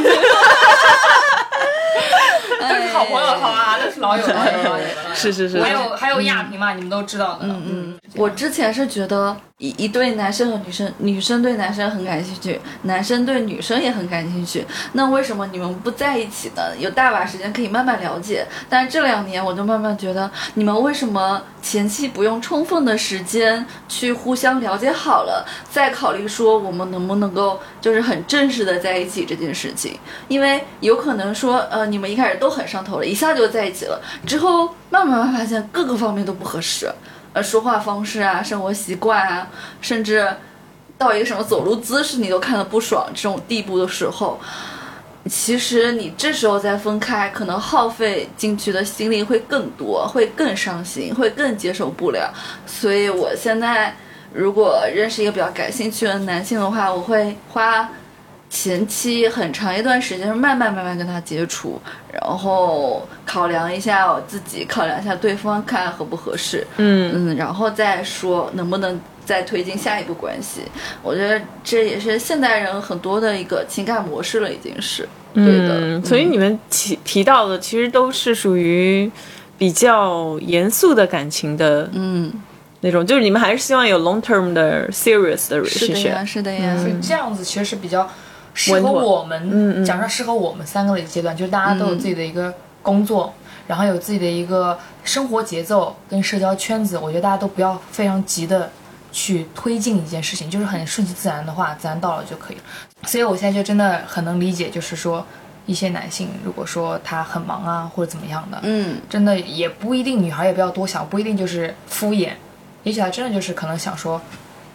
[2.59, 4.89] 都是好朋友，好啊，都是老友老友老有的。
[5.13, 7.39] 是是是，还有还有亚萍嘛，你们都知道的。
[7.41, 14.63] 嗯嗯，我之前是觉得一一对男生和女生，女生对男生很感兴趣，男生对女生也很感兴趣。
[14.93, 16.61] 那为什么你们不在一起呢？
[16.77, 18.45] 有大把时间可以慢慢了解。
[18.69, 29.99] 但这两年，我就慢慢觉得，你们为什么前期不用充分的时间去互相了解好了，再考虑说我们能不能够就是很正式的在一起这件事情？
[30.27, 36.87] 因为有可能说，呃，你们一开始都很上头了，一下就在一起了，之后慢慢慢发现各个方面都不合适。
[37.41, 39.47] 说话方式啊，生活习惯啊，
[39.81, 40.27] 甚至
[40.97, 44.39] 到一个什么走路姿势你都看得不爽这种地步的时候，
[45.29, 52.33] 其实你这时候再分开，可能耗费进去的心力会更多，会更伤心，会更接受不了。
[52.65, 53.95] 所以我现在
[54.33, 57.89] 如果认识一个比较感兴趣的男性的话，我会花
[58.49, 61.79] 前期很长一段时间是，慢慢慢慢跟他接触，
[62.11, 66.65] 然后考量一下我自己，考量一下对方，看合不合适。
[66.77, 70.61] 嗯嗯，然后再说能不能再推进下一步关系。
[71.03, 75.79] 我觉得这也是现代人很多的一个情感模式了，已经是对的。
[75.81, 79.11] 嗯，所以你们提提到的其实都是属于
[79.57, 82.31] 比较严肃的感情的嗯，
[82.79, 86.25] 那种，就是你们还是希望有 long term 的 serious 的是的呀，relationship。
[86.25, 86.77] 是的呀。
[86.77, 88.09] 所以这样子其实是比较
[88.57, 93.31] 适合我们，讲上适合我们三个的一个阶段，就是大家都有自己的一个工作，
[93.67, 98.71] 然后有自己的一个生活节奏跟社交圈子，我觉得大家都不要非常急的
[99.11, 102.63] 去推进一件事情，就是很顺其自然的话，自然到了就可以了。
[103.03, 105.23] 所以我现在就真的很能理解，就是说
[105.67, 112.31] 一些男性如果说他很忙啊或者怎么样的，嗯，真的也不一定，女孩也不要多想，不一定就是敷衍，
[112.81, 114.19] 也许他真的就是可能想说，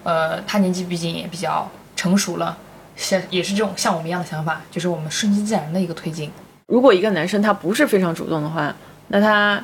[0.05, 2.57] 呃，他年纪毕竟也比较成熟了，
[2.97, 6.31] 像也是这种像我们一样的想法，就是我们顺其自然的一个推进。
[6.67, 8.75] 如果一个男生他不是非常主动的话，
[9.09, 9.63] 那他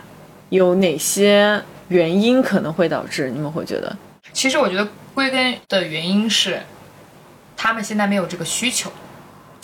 [0.51, 3.97] 有哪些原因可能会导致你们会觉得？
[4.33, 6.61] 其实我觉得归根的原因是，
[7.57, 8.91] 他们现在没有这个需求，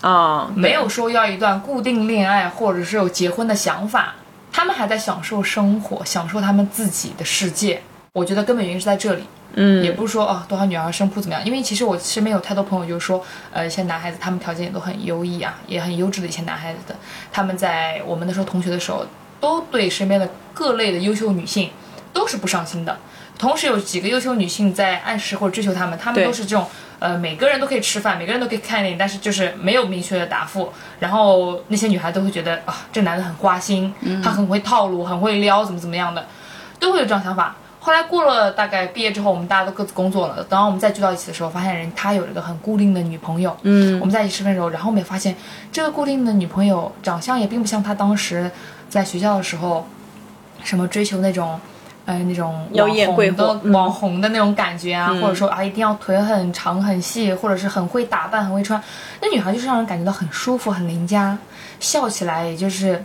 [0.00, 4.14] 啊，没有说要一段固定恋爱，或者是有结婚的想法，
[4.50, 7.82] 他们还在享受生活，享受他们自己的世界。
[8.14, 9.24] 我觉得根本原因是在这里。
[9.56, 16.96] 嗯，也不是说哦多少女孩生铺怎么样，因为其实我身边有太多朋友就是说，呃，一些男孩子他们条件也都很优异啊，也很优质的一些男孩子的，
[17.32, 19.06] 他们在我们那时候同学的时候，
[19.40, 21.70] 都对身边的各类的优秀女性
[22.12, 22.98] 都是不上心的。
[23.36, 26.66] 同时有几个优秀女性在暗示或者追求他们，他们都是这种，
[27.00, 30.72] 呃，每个人都可以吃饭，每个人都可以看电影，但是就是没有明确的答复。
[31.00, 36.24] 然后那些女孩都会觉得啊，这男的很花心，他很会套路，很会撩，怎么怎么样的，
[36.78, 37.56] 都会有这样想法。
[37.84, 40.36] 后来过了大概毕业之后，我们大家都各自工作了。
[40.36, 43.54] 等到我们再聚到一起的时候，发现人他有一个很固定的女朋友。
[43.60, 45.36] 嗯我们在一起吃饭的时候，然后我们也发现
[45.70, 48.50] 这个固定的女朋友长相也并不像他当时
[48.88, 49.86] 在学校的时候，
[50.62, 51.60] 什么追求那种，
[52.06, 58.82] 呃，那种妖艳网红的、网红的那种感觉啊，或者说啊一定要腿很长很细，或者是很会打扮、很会穿。
[59.20, 61.36] 那女孩就是让人感觉到很舒服、很邻家，
[61.78, 63.04] 笑起来也就是。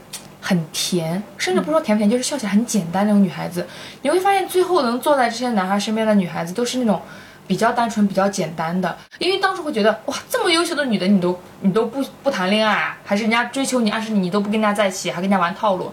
[0.50, 3.68] 很甜，甚至不说甜不甜，就是笑起来很简单那种女孩子。
[4.02, 7.00] 你会发现，最后能坐在这些男孩身边的女孩子，都是那种
[7.46, 8.98] 比较单纯、比较简单的。
[9.20, 15.92] 因为当时会觉得，哇，这么优秀的女的，你都你都不不谈恋爱啊，还是人家追求你，暗示你，你都不跟人家在一起，还跟人家玩套路。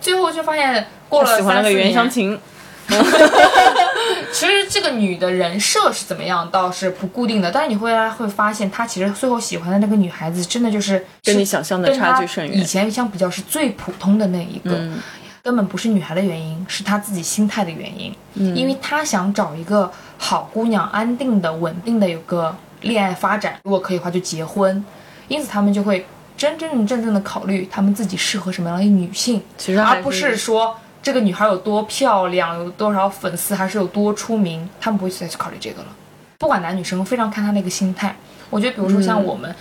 [0.00, 2.40] 最后就发现，过了喜欢那个袁湘琴，
[4.32, 7.50] 其实这个女的人设是怎么样，倒是不固定的。
[7.50, 14.98] 但是你会会发现，她其实最后喜欢的那个女孩子，真的就是跟你想象的差距甚远以前相比较是最普通的那一个，嗯
[15.42, 18.14] 根本不是女孩的原因，是她自己心态的原因。
[18.34, 24.84] 嗯因为她想找一个好姑娘，安定的、稳定的有个恋爱发展，如果可以的话就结婚。
[25.28, 29.42] 因此他们就会真真正正的考虑他们自己适合什么样的一女性。
[29.58, 30.74] 其实还而不是说
[31.08, 35.88] 这个女孩有多漂亮，有多少粉丝，还是有多出名，他们不会再去考虑这个了。
[36.36, 38.14] 不管男女生，非常看他那个心态。
[38.50, 39.56] 我觉得，比如说像我们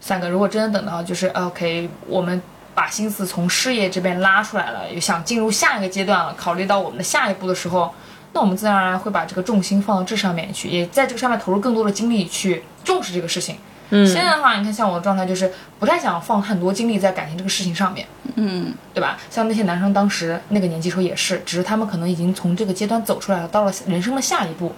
[0.00, 2.40] 三个，如果真的等到就是呃 OK，我们
[2.76, 7.92] 把心思从事业这边拉出来了，也想进入下一个阶段了，考虑到我们的下一步的时候，
[8.32, 13.56] 那我们自然而然会把这个重心放到这上面去，也在这个上面投入更多的精力去重视这个事情。
[13.90, 18.06] 嗯现在的话，你看像我的状态就是不太想放很多精力在感情这个事情上面。
[18.36, 19.16] 嗯，对吧？
[19.30, 24.74] 像那些男生当时那个年纪时候也是，只是他们可能已经从这个阶段走出来了，到了人生的下一步，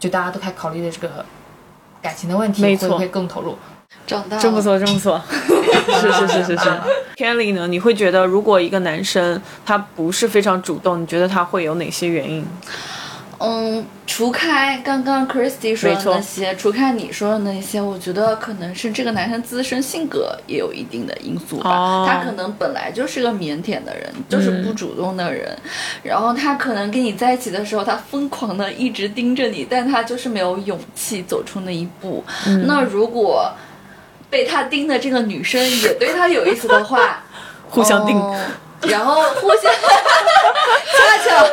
[0.00, 1.24] 就大家都开始考虑的这个
[2.02, 3.56] 感情的问题，没错会不会更投入？
[4.06, 4.60] 长大了真不。
[4.60, 5.22] 错，真不错。
[6.00, 6.80] 是是是是是。
[7.16, 7.66] Kelly 呢？
[7.66, 12.46] 你会觉得如果一个男生他不是非常主动，你觉得他会有哪些原因？
[13.40, 21.70] 嗯，除开刚刚 Christy 说的那些，除开你说的那些，我觉得可能是这个男生自身性格也有一定的因素吧。
[21.70, 25.56] 哦他可能本来就是个腼腆的人，就是不主动的人，
[26.02, 32.24] 然后他可能跟你在一起的时候，他疯狂的一直盯着你，但他就是没有勇气走出那一步。
[32.66, 33.52] 那如果
[34.28, 37.22] 被他盯的这个女生也对他有意思的话，
[37.70, 38.16] 互相盯。
[38.18, 38.36] 哦
[38.82, 39.72] 然后互相，
[40.96, 41.46] 恰巧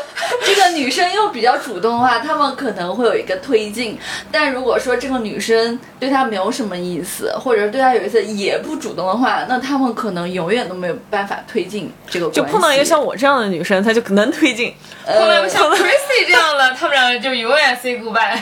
[0.44, 3.98] 这个女生又比较主动的话，他们可能会有一个推进。
[4.32, 12.42] 但如果说这个女生对他没有什么意思，或者对他有意思也不主动的话，那他们可能永远都没有办法推进这个关系。
[12.42, 14.74] 就碰到一个像我这样的女生，她就可能推进。
[15.06, 18.40] 呃碰到一个像 Chrissy 这样的，他们两个就永远 say goodbye。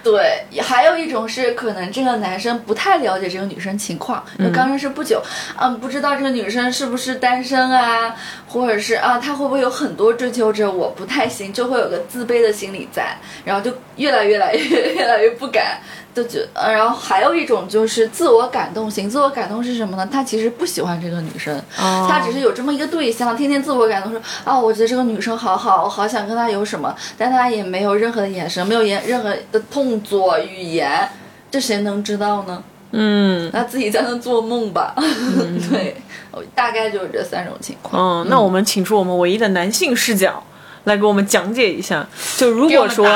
[0.00, 5.20] 对，还有一种是可能这个男生不太了解这个女生情况，刚认识不久，
[5.60, 8.14] 嗯，不知道这个女生是不是单身啊，
[8.48, 15.78] 或者是啊，他会不会有很多追求者，我不太行，就会有个自卑的心理在，然后就越来越来越 越来越不敢，
[16.14, 20.08] 就觉呃，然后还有一种就是自我感动型，自我感动是什么呢？
[20.10, 31.08] 他其实不喜欢这个女生，哦他只是有这么一个对象，天天自我感动说啊，我觉得这个女生好好，我好想跟她有什么，但他也没有任何的眼神，没有言任何的动作语言，
[31.50, 32.62] 这谁能知道呢？
[32.92, 34.94] 嗯那自己在那做梦吧。
[35.70, 35.96] 对，
[36.30, 38.22] 我大概就是这三种情况。
[38.22, 40.42] 嗯，那我们请出我们唯一的男性视角
[40.84, 42.06] 来给我们讲解一下。
[42.36, 43.06] 就如果说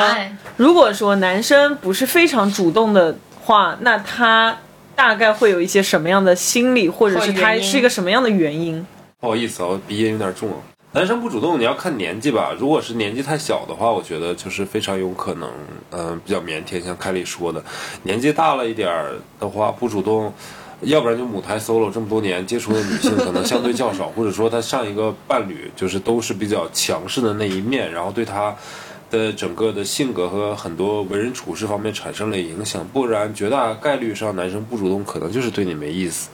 [0.57, 4.57] 如果说男生不是非常主动的话，那他
[4.95, 8.87] 大概会有一些什么样的心理，或者是他是一个什么样的原因？
[9.21, 10.57] 不好意思啊，我鼻音有点重啊。
[10.95, 12.55] 男生不主动，你要看年纪吧。
[12.59, 15.51] 如果是年纪太小的话，我觉得就是非常有可能，
[15.91, 17.65] 嗯、比较腼腆，像凯里说的。
[18.03, 20.31] 年纪大了一点儿的话，不主动，
[20.83, 28.55] 要不然就母胎 solo 这么多年接触的女性可能相对较少，或者说他上一个伴侣就是都是比较强势的那一面，然后对他
[29.11, 32.87] 的整个的性格和很多为人处事方面产生了影响。
[32.93, 36.29] 不然，绝大概率上男生不主动，可能就是对你没意思。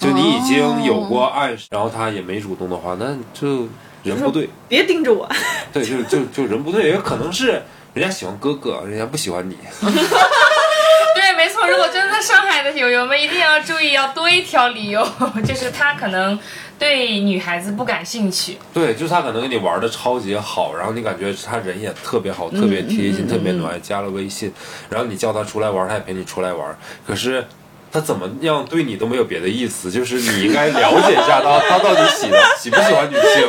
[0.00, 3.68] 就你已经有过暗示，然后他也没主动的话，那就
[4.02, 5.28] 人不对，别盯着我。
[5.72, 7.62] 对，就就就人不对，也有可能是
[7.94, 9.56] 人家喜欢哥哥，人家不喜欢你。
[9.80, 11.66] 对，没错。
[11.66, 15.06] 如果真的在上海的友友们一定要注意，要多一条理由，
[15.44, 16.38] 就是他可能
[16.78, 18.56] 对女孩子不感兴趣。
[18.72, 24.52] 对，就是他可能跟你玩的超级好，然后你感觉他人也特别好，特别贴心，特别暖爱，加了微信，
[24.88, 27.44] 然后你叫他出来玩，他也陪你出来玩，可是。
[27.92, 33.48] 他怎么样对你都没有别的意思，就是你应该了解一下他， 他到底喜的喜不喜欢女性，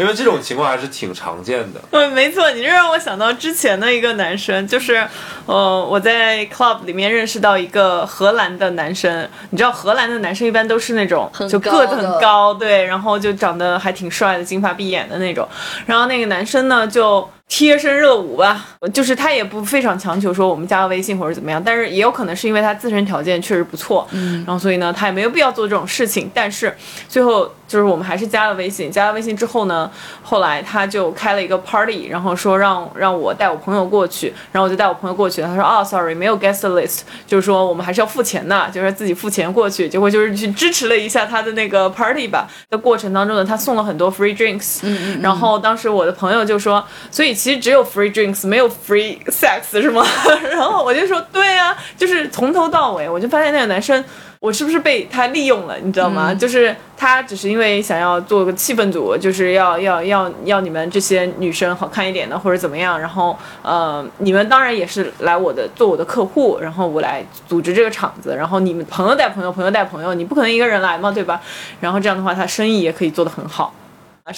[0.00, 1.80] 因为这种情况还是挺常见的。
[1.92, 5.06] 嗯， 没错，你这让我想到之前的一个男生，就是，
[5.46, 9.28] 呃，我在 club 里面认识到一个荷兰的男生。
[9.50, 15.46] 你知道荷兰的男生一般都是那种就个子很高，对，然后就长得还挺帅的，金发碧眼的那种。
[15.86, 26.28] 然后那个男生呢，就贴身热舞吧，就是他也不非常强求说我们加个微信或者怎么样，但是也有可能是因为他自身条件确实不错，嗯，然后所以呢，他也没有必要做这种事情。
[26.34, 26.76] 但是
[27.08, 29.90] 最后就是我们还是加了微信，加了微信之后呢，
[30.22, 42.48] 后来他就开了一个 party，然后说让让我带我朋友过去，然后我就带我朋友过去，他说啊、s o r r y 没有 guest list，就是说我们还是要付钱的，就是自己付钱过去，结果就是去支持了一下他的那个 party 吧。
[42.70, 50.06] 的过程当中呢，他送了很多 free drinks，嗯嗯然后当时我的朋友就说，所以其实只有 free drinks，没有 free sex 是吗？
[50.50, 54.04] 然后我就说对啊，就是从头到尾，我就发现那个男生。
[54.40, 55.76] 我是不是被他利用了？
[55.78, 56.32] 你知道吗？
[56.34, 62.98] 就是他只是因为想要做个气氛组，就是要要要要你们这些女生好看一点的，或者怎么样。
[62.98, 68.36] 然后呃，你们当然也是来我的做我的客户，然后我来组织这个场子。
[68.36, 71.40] 然后你们朋友带朋友，朋友带朋友，你不可能一个人来嘛，对吧？
[71.80, 73.74] 然后这样的话，他生意也可以做得很好。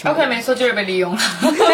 [0.04, 1.20] OK，没错，就是被利用了。
[1.42, 1.64] 没错，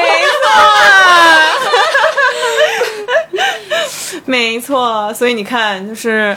[4.25, 5.13] 没错。
[5.13, 6.37] 所以你看，就是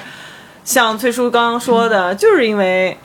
[0.68, 2.98] 像崔叔刚刚说的，就是因为，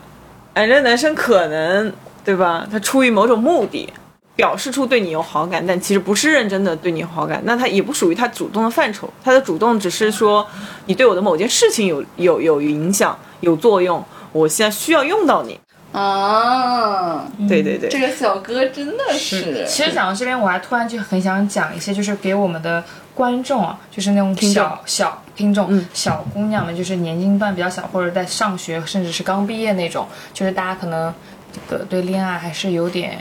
[0.52, 1.92] 哎，这男生可能
[2.24, 2.66] 对吧？
[2.68, 3.88] 他出于某种目的。
[4.34, 9.08] 表示出对你有好感，但其实不是认真的对你有好感，那他也不属于他主动的范畴。
[9.22, 10.44] 他的主动只是说，
[10.86, 15.60] 你对我的某件事情有有有影响、有作用，我现在需要用到你。
[15.92, 22.82] 啊，对对对，这个小哥真的是，其实讲到这边，我还突然就很想讲一些，就是给我们的
[23.14, 31.12] 观众啊，就是那种听小小听众、小姑娘们，就是年龄段比较小，或者在上学，甚至是刚毕业那种，就是大家可能
[31.52, 33.18] 这个对恋爱还是有点。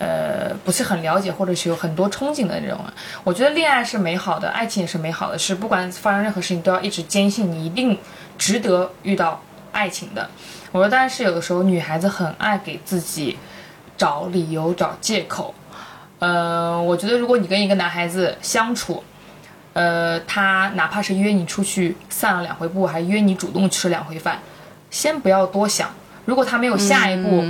[0.00, 2.78] 呃，不是很了解，或者是有很多憧憬的那种，
[3.24, 7.98] 我觉得恋爱是美好的，爱情也是美好的，是不管发生任何事情都要一直坚信你一定
[8.38, 9.40] 值得遇到
[9.72, 10.30] 爱情的。
[10.70, 13.36] 我说，但是有的时候女孩子很爱给自己
[13.96, 15.52] 找理由、找借口。
[16.20, 19.02] 呃，我觉得如果你跟一个男孩子相处，
[19.78, 24.40] 呃，他哪怕是约你出去散了两回步，还约你主动吃两回饭，
[24.90, 25.88] 先不要多想。
[26.24, 27.44] 如果他没有下一步，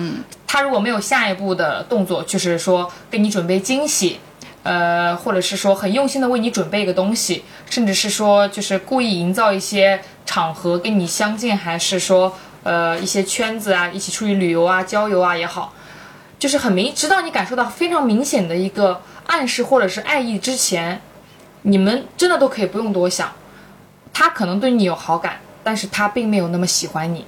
[0.46, 4.20] 他如果没有下一步的动作，就是说给你准备惊喜，
[4.62, 15.72] 呃，或者是说很用心的为你准备一个东西，甚至是说就是故意营造一些场合跟你相见，还是说呃一些圈子啊，一起出去旅游啊、郊游啊也好，
[16.38, 21.00] 就是很明，直到你感受到非常明显的一个暗示或者是爱意之前，
[21.68, 23.30] 你们真的都可以不用多想，
[24.10, 27.26] 他可能对你有好感，但是他并没有那么喜欢你。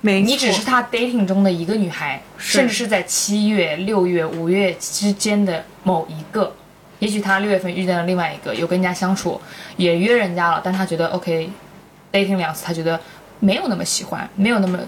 [0.00, 6.54] 没你只是他 dating 中的一个女孩，甚至是在七月、六月、五月之间的某一个。
[7.00, 9.40] 也许他六月份遇见了另外一个，有跟人家相处，
[9.76, 13.00] 也约人家了，但他觉得 OK，dating 两次，他觉得
[13.40, 14.78] 没有那么喜欢，没有那么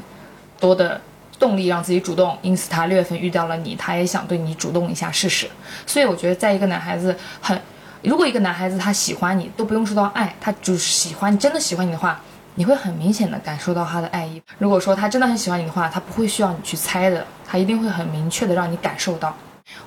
[0.61, 1.01] 多的
[1.41, 5.51] 动力让自己主动，因此他六月份遇到了你，他也想对你主动一下试试。
[5.87, 7.61] 所以我觉得，在一个男孩子很，
[8.03, 12.21] 如果一个男孩子他喜欢你，都不用说到爱，他就是喜欢，真的喜欢你的话。
[12.57, 14.43] 你会很明显的感受到他的爱意。
[14.59, 19.35] 如果说他真的很喜欢你的话，他不会需要你去猜的，他一定会很明确的让你感受到。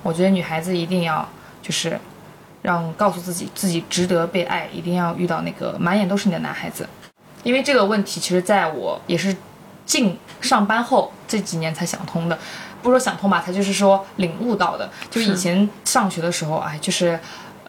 [0.02, 1.28] 我觉得女孩子一定要
[1.62, 1.96] 就是
[2.62, 6.88] 让告诉自己自己值得被爱，一定要遇到那个满眼都是你的男孩子。
[7.44, 9.36] 因为这个问题，其实在我也是
[9.84, 12.36] 进上班后这几年才想通的，
[12.82, 14.90] 不说想通吧，他就是说领悟到的。
[15.10, 17.20] 就是以前上学的时候，哎，就是。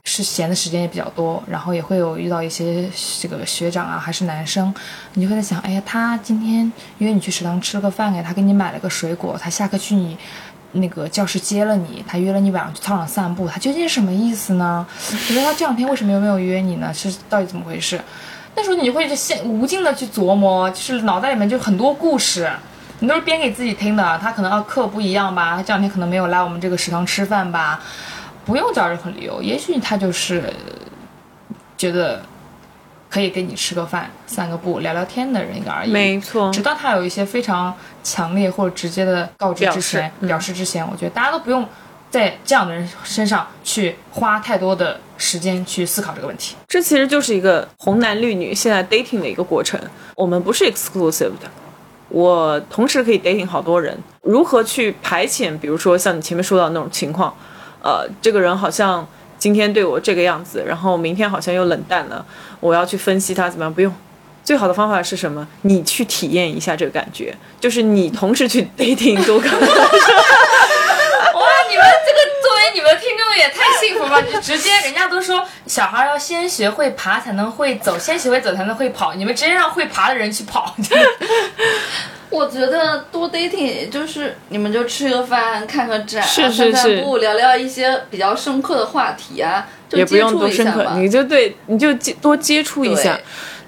[0.08, 2.88] 是闲的时间也比较多，然后也会有遇到一些
[3.20, 4.74] 这个学长啊，还是男生，
[5.16, 10.16] 你就会在想，哎呀，他今天约你去食堂吃了个饭，给，他给你买了个水果，他下课去你
[10.74, 14.86] 那个教室接了你，他约了你晚上去操场散步，他究竟什么意思呢？
[15.12, 16.94] 我觉得他这两天为什么又没有约你呢？
[16.94, 18.00] 是到底怎么回事？
[18.56, 22.50] 那时候你就会现无尽的去琢磨，就是脑袋里面就很多故事，
[23.00, 24.20] 你都是编给自己听的。
[24.20, 27.82] 他可能啊课不一样吧，他这两天可能没有来我们这个食堂吃饭吧。
[28.46, 30.44] 不用找任何理由，也许他就是
[31.76, 32.22] 觉得
[33.10, 35.92] 可以跟你吃个饭、散个步、聊聊天的人而已。
[35.92, 37.74] 没错，直到他有一些非常
[38.04, 41.68] 强烈或者直接的告知之前、表示之前，我觉得大家都不用
[42.12, 46.56] 在这样的人身上去花太多的时间去思考这个问题。
[46.68, 49.80] 这其实就是一个红男绿女现在 dating 的一个过程。
[50.16, 51.50] 我们不是 exclusive 的，
[52.10, 53.98] 我同时可以 dating 好多人。
[54.22, 55.58] 如何去排遣？
[55.58, 57.36] 比如说像你前面说到那种情况。
[57.86, 59.08] 呃，这个人好像
[59.38, 62.26] 今天对我这个样子，然后明天好像又冷淡了。
[62.60, 63.72] 我要去分析他怎么样？
[63.72, 63.94] 不用，
[64.44, 65.48] 最好的方法是什么？
[65.62, 69.60] 你去体验一下这个感觉，就是你同时去 dating 都可能。
[69.60, 69.68] 哇，
[71.70, 72.82] 你们这个作为你
[73.36, 74.22] 也太幸福了！
[74.22, 79.14] 你 直接人家都说小孩要先学会爬才能会走，先学会走才能会跑。
[79.14, 80.76] 你们直接让会爬的人去跑。
[82.32, 93.18] 我觉得多 dating 就是你们就吃个饭、看个展、散散步、聊聊一些比较深刻的话题啊，也不用多深刻，你就对你就接多接触一下，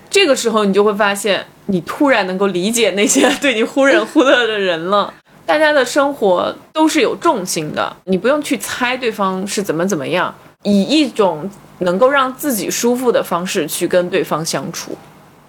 [0.10, 5.14] 这个时候你就会发现，你突然能够理解那些 对你忽冷忽热的人了。
[5.48, 14.92] 大家的生活都是有重心的，你不用去猜对方是怎么怎么样，以一种能够让自己舒服的方式去跟对方相处。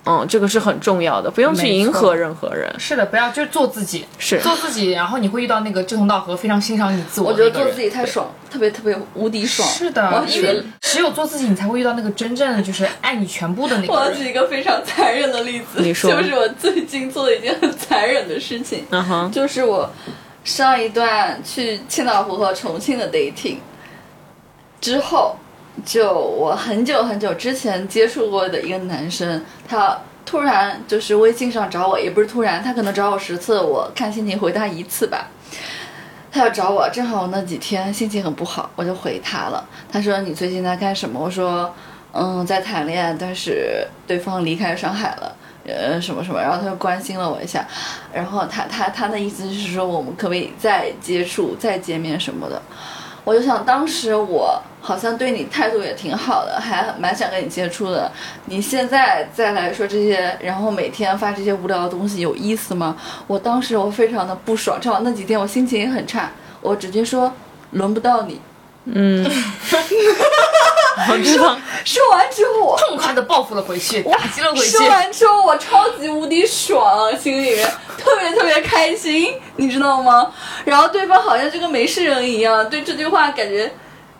[0.08, 2.74] 嗯，这个是很重要的，不用去迎合任何人。
[2.78, 7.28] 是的，不要就是做自己，是做自己，然后你会遇到那个志同道合、非常欣赏你自我。
[7.28, 9.68] 我觉得做自己太爽，特别特别无敌爽。
[9.68, 13.92] 是的，因为只有做自己，你才会遇到那个真正的就是爱你全部的那个。
[13.92, 18.86] 我举一个非常残忍的例子，你说，就是我最近做了一件很残忍的事情。
[18.88, 19.90] 嗯哼，就是我
[20.42, 23.58] 上一段去千岛湖和重庆的 dating
[24.80, 25.36] 之后。
[25.84, 35.28] 就我很久很久之前接触过的一个男生，他突然就是微信上找我，也不是突然，他可能找我十次，我看心情回他一次吧。
[36.30, 39.66] 他要找我，正好我那几天心情很不好，我就回他了。
[39.90, 41.18] 他说你最近在干什么？
[41.18, 41.74] 我说
[42.12, 45.34] 嗯，在谈恋爱，但是对方离开上海了，
[45.66, 46.40] 呃，什么什么。
[46.40, 47.66] 然后他就关心了我一下，
[48.12, 52.60] 然后他他他的意思就是说我们可不可以再接触、再见面什么的。
[53.28, 58.10] 我就想，当时我好像对你态度也挺好的，还蛮想跟你接触的。
[58.46, 62.96] 你现在再来说这些，然后每天发这些无聊的东西，有意思吗？
[63.26, 66.30] 我当时我非常的不爽，正好那几天我心情也很差，
[66.62, 67.30] 我直接说
[67.72, 68.40] 轮不到你。
[68.94, 69.24] 嗯，
[71.24, 74.70] 说说完之后，痛快的报复了回去，打击了回去。
[74.70, 77.68] 说完之后，我超级无敌爽，心里面
[77.98, 80.30] 特别特别开心，你知道吗？
[80.64, 83.70] 然后对方好像就跟没事人一样，对这句话感觉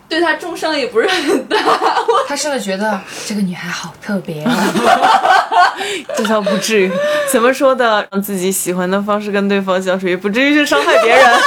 [0.07, 1.57] 对他重伤也不是很大。
[2.27, 4.43] 他是不是觉得这个女孩好特别？
[6.15, 6.91] 这倒不至于，
[7.31, 8.07] 怎么说的？
[8.11, 11.39] 让自己喜欢的方式跟对方相处，也不至于去伤害别人。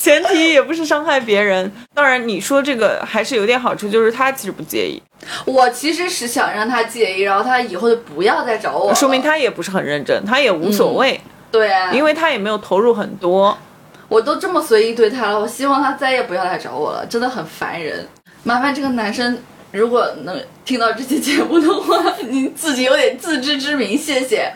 [0.00, 1.70] 前提也不是伤害别人。
[1.94, 5.00] 当然，你说这个还是有点好处，就是他其实不介意，
[5.44, 11.20] 我其实是想让他介意，然后他以后就不要再找我了，说明他也不是很认真，他也无所谓，
[11.52, 13.56] 对啊，因为他也没有投入很多。
[14.08, 18.08] 我都这么随意对他了，我希望他再也不要来找我了，真的很烦人。
[18.42, 19.38] 麻烦这个男生，
[19.72, 24.52] 如果能听到这期节目的话， 你自己有点自知之明，谢谢。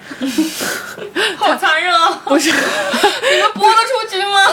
[1.37, 2.21] 好残忍啊！
[2.25, 4.45] 不是， 你们播得出去吗？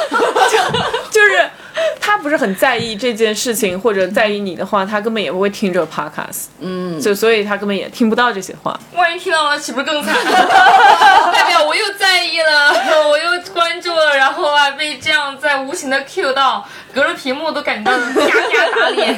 [1.09, 1.49] 就是
[1.99, 8.79] 他不是很在意这件事情，或者在意你的话，他根本也不会听这个 podcast，嗯，就所以他根本也听不到这些话。
[8.93, 10.13] 万一听到了，岂不是更惨？
[11.33, 12.73] 代表我又在意了，
[13.09, 19.17] 我又关注了，然后啊被这样在无形的 cue 到，隔着屏幕都感觉到啪啪打脸。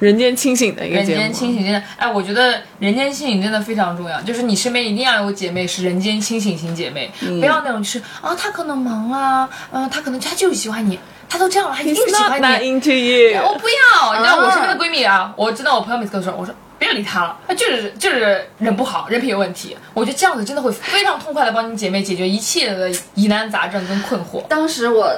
[0.00, 4.20] 人间清醒的一个人节目，间清醒真的，哎，我觉得人间清醒真的非常重要。
[4.22, 10.98] 就是你身边一定要有姐妹是人间清醒型姐妹，不要那种就是啊，她可能忙啊，嗯、她可能她就是喜欢你，
[11.28, 12.46] 她都这样了，还硬 He's 喜欢你。
[12.80, 13.40] into you。
[13.42, 19.76] 我不要，你知道我啊身边的闺蜜啊，我知道我朋友每次跟我说，我说不要理她了，她就是就是人不好，人品有问题。
[19.92, 24.42] 我觉得这样子真的会非常痛快的帮你姐妹解决一切的疑难杂症跟困惑。
[24.48, 25.12] 当时我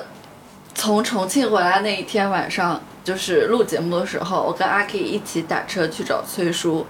[0.75, 6.87] 从重庆回来那一天晚上，就是录节目的时候，我跟阿 K 一起打车去找崔叔。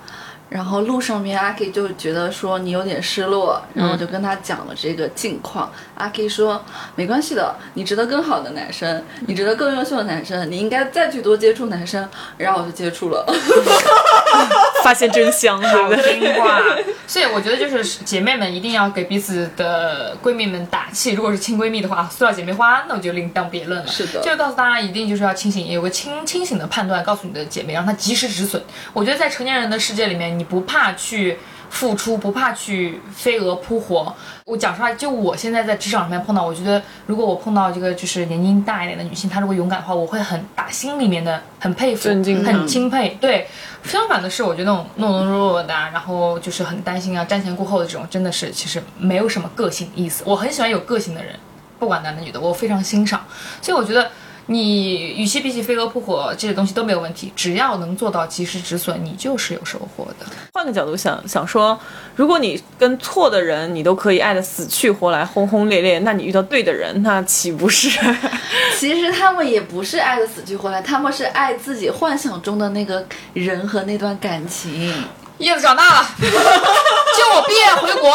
[0.49, 5.69] 然后路上面，阿 K 就觉得说你有点失落，然后我就跟他讲了这个近况。
[5.97, 12.09] 阿 K 说没关系的，你值得更好的男生，你值得更优秀的男生，你应该再去多接触男生。
[12.37, 13.25] 然后我就接触了。
[14.85, 15.93] 发现真香， 好？
[15.95, 16.61] 听话，
[17.07, 21.13] 所以我觉得就是姐妹们一定要给彼此的闺蜜们打气。
[21.13, 23.87] 如果是亲闺蜜的话，塑料姐妹花，那我就另当别论了。
[23.91, 28.63] 是的就是告诉大家一定就是要清醒，有个清清醒的判断，告诉你的姐妹，让她及时止损。
[28.93, 31.39] 我觉得在成年人的世界里面，你不怕去。
[31.77, 34.11] 付出不怕去飞蛾扑火。
[34.47, 43.18] 我讲实话，就我现在在职场上面碰到，我觉得如果我碰到这个就是年纪大一点的女性，她如果勇敢的话，我会很打心里面的很佩服，很钦佩。
[43.20, 43.47] 对，
[43.85, 50.24] 相反的是，我觉得那种懦懦弱弱的啊，然后就是很担心啊，瞻前顾后的这种，真的是其实没有什么个性意思。
[50.27, 51.35] 我很喜欢有个性的人，
[51.79, 53.22] 不管男的女的，我非常欣赏。
[53.61, 54.11] 所以我觉得。
[54.47, 60.27] 你与其比起飞蛾扑火这些东西都没有问题，只要能做到及时止损，你就是有收获的。
[60.53, 61.79] 换个角度想想说，
[62.15, 67.91] 如果你跟错的人，你都可以爱的死去活来、轰轰烈烈，那你遇到对的人，那岂不是？
[68.79, 74.93] 其实他们也不是爱的死去活来，他们是爱自己幻想中的那个人和那段感情。
[75.39, 78.11] 叶子长大了， 就我毕业回国，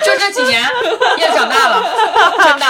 [0.00, 0.62] 就这几年，
[1.18, 1.82] 叶子长大了，
[2.42, 2.66] 真的，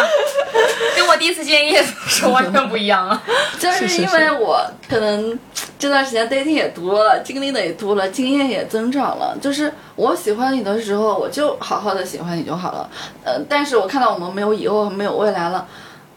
[0.96, 3.22] 跟我第一次见叶子是完全不一样啊。
[3.58, 5.38] 就是因为我可能
[5.78, 9.36] 这段时间 dating 也多了，经历的也多了，经验也增长了。
[9.40, 12.90] 就是我喜欢你的时候，我就好好的喜欢你就好了。
[13.24, 15.64] 呃，但是我看到我们没有以后，没有未来了，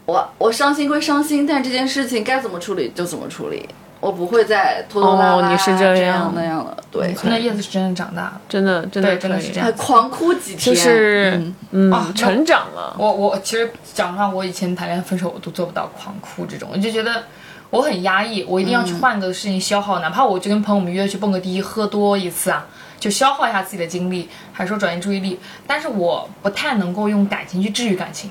[0.06, 3.68] 我我伤心归伤心，但这件事情该怎么处理就怎么处理，
[4.00, 6.76] 我不会再拖拖拉拉、哦你是这这样那样的。
[6.90, 8.40] 对，那叶子是真的长大了。
[8.48, 12.94] 真的，真的真的是这样还狂哭几天，就是嗯嗯，啊成长了。
[12.98, 17.24] 我我其实讲实话，我以前谈恋爱分手我都做不到狂哭这种，我就觉得
[17.70, 22.66] 我很压抑，我一定要去换个事情消耗，哪怕我就跟朋友们约去蹦个迪，喝多一次啊，
[23.00, 25.38] 就消耗一下自己的精力，还是说转移注意力。
[25.66, 28.30] 但是我不太能够用感情去治愈感情，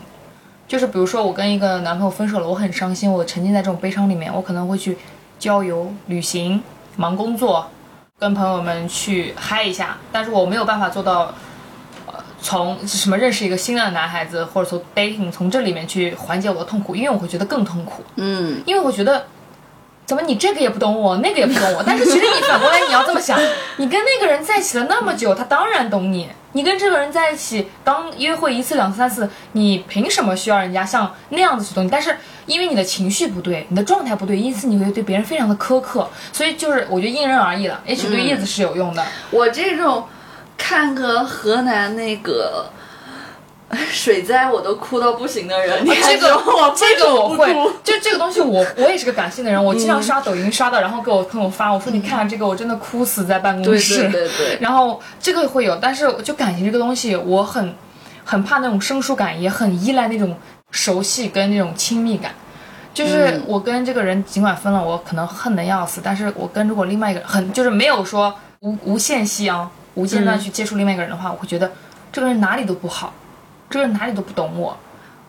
[0.68, 4.98] 就是比如说我跟一个男朋友分手了，我很伤心，我沉浸在这种悲伤里面，我可能会去
[5.40, 6.62] 郊游、旅行、
[6.96, 7.70] 忙工作，
[8.20, 11.34] 跟朋友们去嗨一下，但是我没有办法做到。
[12.08, 19.26] 呃从什么认识一个新的男孩子，或者从 dating 从这里面去缓解我的痛苦，因为我会觉得更痛苦，嗯，因为我觉得
[20.06, 23.40] 怎么你这个也不懂我，那个也不懂我， 但是其实你反过来你要这么想，
[23.78, 26.30] 你跟那个人在一起了那么久，他当然懂你。
[26.54, 31.90] 你跟这个人在一起，当约会一次、两次、三次，你凭什么需要人家像那样子去懂你？
[31.90, 37.82] 但是因为你的情绪不对，你的状态不对，因此你会对别人非常的苛刻，所以就是我觉得因人而异了。
[37.86, 40.08] 也许对叶子是有用的，我这种
[40.58, 42.70] 看个河南那个
[43.92, 54.04] 水灾我都哭到不行的人，你还这个我这个我会哭，就这个东西我我也是个感性的人，我经常刷抖音刷到，然后给我朋友发，我说你看这个我真的哭死在办公室。
[54.04, 57.74] 对对对，然后这个会有，但是就感情这个东西，我很
[58.24, 60.38] 很怕那种生疏感，也很依赖那种
[60.72, 62.32] 熟悉跟那种亲密感。
[62.94, 71.70] 就是嗯我跟这个人尽管分了，我可能恨得要死，但是我跟如果另外一个人很就是没有说无无限夕阳、无间断去接触另外一个人的话，我会觉得
[72.14, 73.14] 这个人哪里都不好，
[73.76, 74.78] 这个人哪里都不懂我。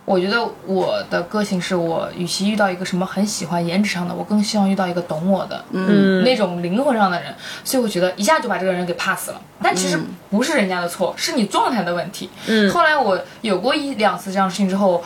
[0.05, 7.35] 我觉得我的个性是我，与其遇到一个什么很喜欢颜值上的，我更希望遇到一个懂我的，嗯，那种灵魂上的人，
[7.65, 9.41] 所以我觉得一下就把这个人给 pass 了。
[9.61, 9.99] 但其实
[10.31, 12.31] 不是人家的错，是你状态的问题。
[12.47, 15.03] 嗯后来我有过一两次这样的事情之后，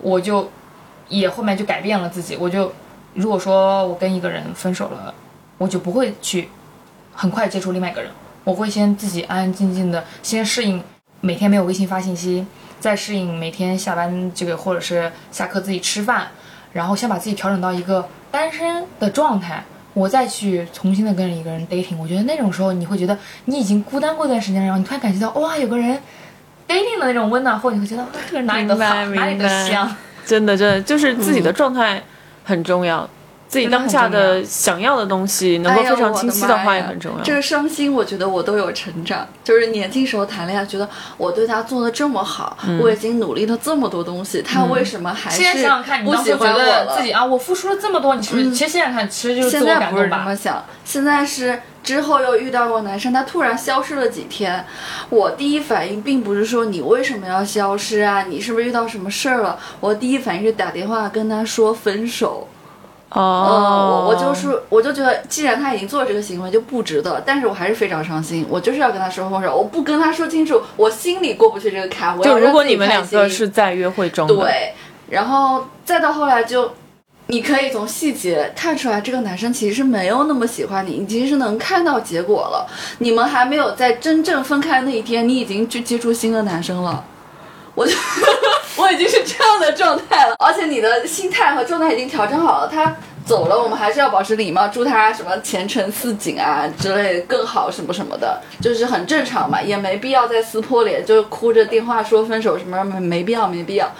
[0.00, 0.50] 我就
[1.08, 2.72] 也后面就改变了自己，我就
[3.12, 5.12] 如果说我跟一个人分手了，
[5.58, 6.48] 我就不会去
[7.12, 8.10] 很快接触另外一个人，
[8.44, 10.82] 我会先自己安安静静的先适应
[11.20, 12.44] 每天没有微信发信息，
[12.82, 16.26] 再适应每天下班这个或者是下课自己吃饭，
[16.72, 19.62] 然后先把自己调整到一个单身的状态，
[19.94, 21.96] 我再去重新的跟一个人 dating。
[21.96, 25.96] 我觉得那种时候你会觉得你已经孤单过一段时间，然后你突然感觉到哇有个人
[26.66, 29.96] dating 的那种温暖后，你会觉得哇这个人哪里都好，明白哪里都香。
[30.26, 32.02] 真的真的就是自己的状态
[32.42, 33.08] 很重要，
[33.52, 37.22] 自己当下的想要的东西能够非常清晰我的妈话也呀很重要。
[37.22, 39.28] 这个伤心，我觉得我都有成长。
[39.44, 40.88] 就是年轻时候谈恋爱，觉得
[41.18, 46.86] 我对他做的这么好，嗯我已经努力了这么多东西，他为什么还是现在想想看，你不喜当时觉欢我了？
[46.86, 48.46] 得自己啊，我付出了这么多，你是不是？
[48.46, 50.08] 嗯其实现在看，其实就是自我现在不是。
[50.08, 54.64] 这么想，现在是之后又遇到过男生，他突然消失了几天，
[55.10, 59.58] 我第一反应并不是说你为什么要消失啊，你是不是遇到什么事儿了？
[59.78, 62.48] 我第一反应是打电话跟他说分手。
[63.14, 67.22] 嗯，哦我我就是我就觉得，既然他已经做了这个行为，就不值得。
[67.26, 72.18] 但是我还是非常伤心，我就是要跟他说分手，我不跟他说清楚，我心里过不去这个坎。
[72.20, 74.72] 就如果你们两个是在约会中，对，
[75.10, 76.72] 然后再到后来就，
[77.26, 82.66] 你可以从细节看出来，这个男生其实是没有那么喜欢你，你其实是能看到结果了。
[82.98, 87.04] 你们还没有在真正分开那一天，你已经去接触新的男生了。
[87.74, 87.94] 我就
[88.76, 92.68] 我已经是这样的状态了，而且你的心态和状态已经调整好了。
[92.68, 92.94] 他
[93.24, 103.90] 走了，我们还是要保持礼貌，祝他什么前程似锦啊之类的更好什么什么的，就是很正常嘛，也没必要再撕破脸，就哭着电话说分手什么没没必要，没必要。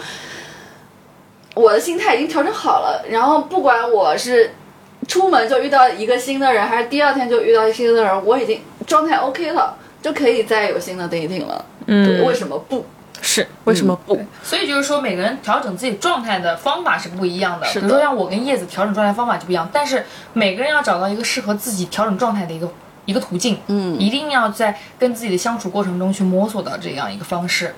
[1.55, 4.51] 我的心态已经调整好了，然后不管我是
[5.07, 11.65] 出门就遇到一个新的人，还是第二天就遇到新的人，我已经状态 OK 了，就可以再有新的 dating 了。
[11.87, 12.85] 嗯，为什么不？
[13.23, 14.21] 是为什么不？
[14.43, 17.65] 所以就是说，每个人调整自己状态的方法是不一样的。
[17.65, 22.69] 是的比如说，像我跟叶子调整状态方法就不一样，但是每个人要找到一个适合自己调整状态的一个
[23.05, 23.57] 一个途径。
[23.67, 27.73] 嗯一定要在跟自己的相处过程中去摸索到这样一个方式。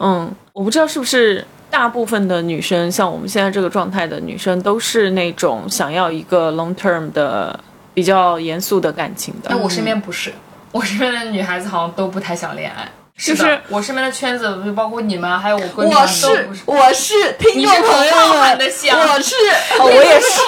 [0.00, 7.58] 嗯，我不知道是不是大部分的女生，像我们现在这个状态的女生，都是那种想要一个 long term 的、
[7.94, 9.60] 比较严肃的感情的但。
[9.60, 10.32] 我身边不是，
[10.72, 12.88] 我身边的女孩子好像都不太想恋爱。
[13.18, 16.48] 就是的我身边的圈子，就包括你们，还有我闺蜜我是。
[16.64, 19.34] 我是听众朋友们的想我是
[19.78, 20.40] 哦，我也是，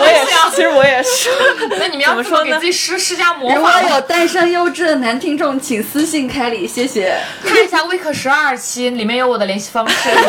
[0.00, 1.30] 我也是，其实我也是。
[1.78, 3.70] 那你们要怎么说给自己施施加魔如果？
[3.90, 7.16] 有单身优质的男听众，请私信凯里，谢谢。
[7.46, 10.10] 看一下微课十二期，里面有我的联系方式。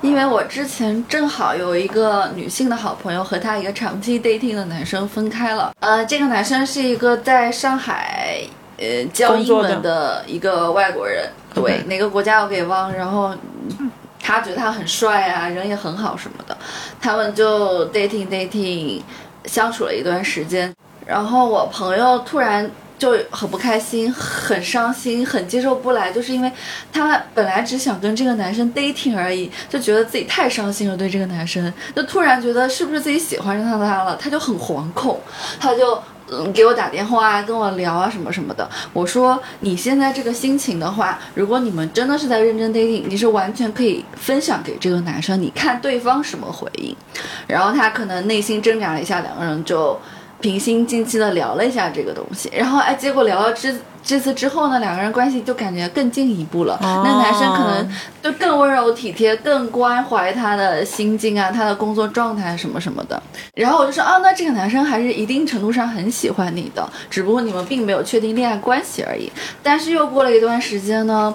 [0.00, 5.72] 因为我之前正好有一个女性的好朋友和她一个长期 dating 的男生分开了。
[5.80, 8.40] 呃，这个男生是一个在上海
[8.78, 12.92] 呃教英文的一个外国人，对哪个国家我给忘。
[12.92, 13.34] 然后
[13.78, 16.56] 嗯他觉得他很帅啊，人也很好什么的，
[17.00, 19.00] 他们就 dating dating
[19.46, 20.74] 相处了一段时间。
[21.06, 26.52] 然后我朋友突然就很不开心，很伤心，很接受不来，就是因为
[26.92, 35.18] 他本来只想跟这个男生 dating 而已，就觉得自己太伤心了，对这个男生，就突然觉得是不是自己喜欢上他了，他就很惶恐，
[35.58, 36.02] 他就。
[36.30, 38.68] 嗯，给我打电话啊，跟我聊啊，什么什么的。
[38.92, 46.94] 我说你现在这个心情的话，如果你们真的是在认真 dating，你是完全可以分享给这个男生，你看对方什么回应。
[47.46, 49.98] 然后他可能内心挣扎了一下，两个人就
[50.40, 52.50] 平心静气的聊了一下这个东西。
[52.54, 56.78] 然后哎，结果聊了这这次之后呢，两个人关系就感觉更进一步了。
[56.80, 57.90] 哦那男生可能
[58.22, 63.20] 就更温柔体贴，更关怀他的心境啊，他的工作状态什么什么的。
[63.54, 69.30] 然后我就说，啊，那这个男生还是一定程度上很喜欢你的，只不过你们并没有确定恋爱关系而已。
[69.62, 71.34] 但是又过了一段时间呢，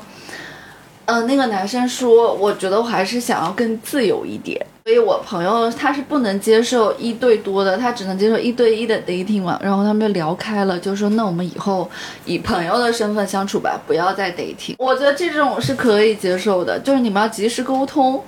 [1.05, 4.65] 嗯、那个男生说，我觉得我还是想要更自由一点。
[4.85, 9.57] 所以我朋友他是不能接受一对多的，他只能接受一对一的 dating 嘛。
[9.63, 11.89] 然后他们就聊开了，就说那我们以后
[12.25, 14.75] 以朋友的身份相处吧，不要再 dating。
[14.77, 18.21] 我觉得这种是可以接受的，就是你们要及时沟通，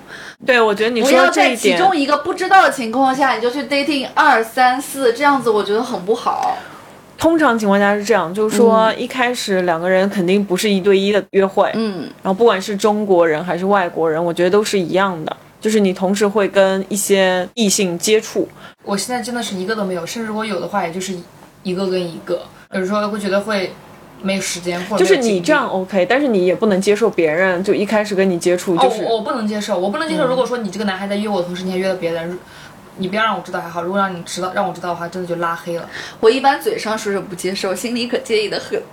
[0.46, 6.58] 对，我觉得你不说要在其中一个不知道的情况下你就去 dating 二三四，这样子我觉得很不好。
[7.18, 18.48] 通常情况下是这样，就是说一开始两个人肯定不是一对一的约会，嗯，然后不管是中国人还是外国人，我觉得都是一样的，就是你同时会跟一些异性接触，
[18.84, 21.14] 我现在真的是一个都没有，甚至如果有的话，也就是
[21.64, 22.42] 一个跟一个。
[22.74, 23.72] 有时候会觉得会
[24.22, 30.28] 没有时间，或者就是你这样 OK，但是你也不能接受别人就一开始跟你接触就是、哦，我我不能接受，我不能接受。
[30.28, 32.38] 如果说你这个男孩在约我的同时，你还约了别人，
[32.98, 35.90] 你不要让我知道还好，如果让你知道让我知道的话，真的就拉黑了。
[36.20, 38.82] 我一般嘴上说着不接受，心里可介意的很。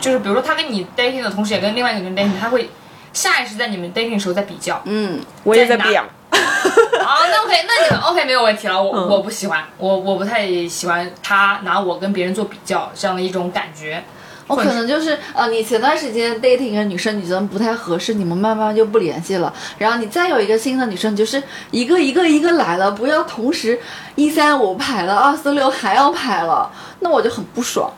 [0.00, 2.70] 就是比如说他跟你 dating 的同时，也跟另外一个人 dating，他会
[3.12, 4.80] 下意识在你们 dating 的时候在比较。
[4.84, 6.04] 嗯，我也在在哪表。
[6.32, 8.82] 啊，那 OK，那你们 OK 没有问题了。
[8.82, 14.02] 我、嗯我不喜欢，我我不太喜欢他拿我跟别人做比较这样的一种感觉。
[14.46, 19.52] 我可能就是呃，你前段时间 dating 一个女生，你觉得不太合适，你们慢慢就不联系了。
[19.76, 23.78] 然后你再有一个新的女生，你就是一个一个一个来了，不要同时
[24.14, 26.70] 一三五排了，二四六还要排了，
[27.00, 27.90] 那我就很不爽。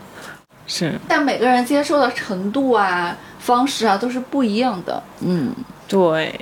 [0.66, 5.03] 是但每个人接受的程度啊、方式啊都是不一样的。
[5.20, 5.51] 嗯，
[5.86, 6.38] 对，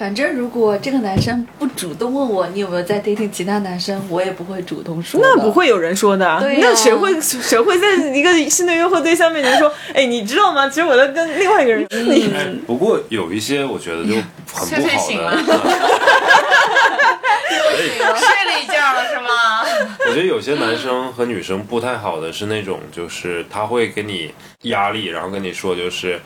[0.00, 5.20] 反正如果这个男生不主动问我你有没有在 dating 其他男生，我也不会主动说。
[5.22, 6.40] 那不会有人说的。
[6.40, 10.66] 对呀那谁会 谁会在一个新的约会对象面前说，哎，你知道吗？
[10.70, 11.86] 其实我在跟另外一个人。
[11.90, 15.36] 嗯哎，不过有一些我觉得就很不好的。
[17.52, 19.28] 嗯睡了一觉了是吗？
[20.08, 24.32] 我觉得有些男生和女生不太好的是那种，就是他会给你
[24.62, 26.18] 压力，然后跟你说就是，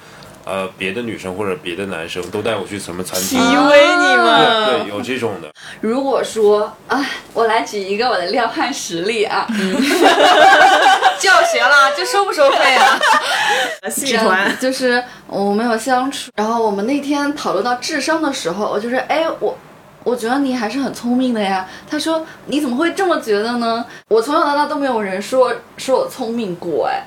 [0.44, 5.50] 呃，别的女生或者别的男生都带我去什么餐厅，PUA 你对们，对，有这种的。
[5.80, 9.46] 如果说啊，我来举一个我的撩汉实例啊，
[11.18, 12.98] 教学了，这收不收费啊？
[13.90, 19.56] 戏团就是我们有相处，然后我们那天讨论到智商的时候，我就是哎我。
[20.04, 21.66] 我觉得你还是很聪明的呀。
[21.90, 23.82] 他说：“你怎么会这么觉得呢？
[24.08, 27.04] 我从小到大都没有人说说我聪明过，哎。”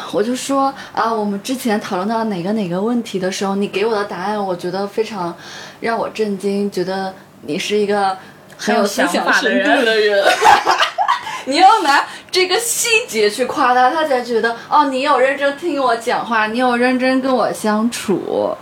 [0.12, 5.34] 我就说啊，我们之前讨论到哪个哪个问题的时候，你给我的答案，我觉得非常
[5.80, 8.16] 让我震惊，觉得你是一个
[8.56, 10.24] 很有思想深度的人。
[11.46, 18.56] 你要拿这个细节去夸他，他才觉得哦，你有认真听我讲话，你有认真跟我相处。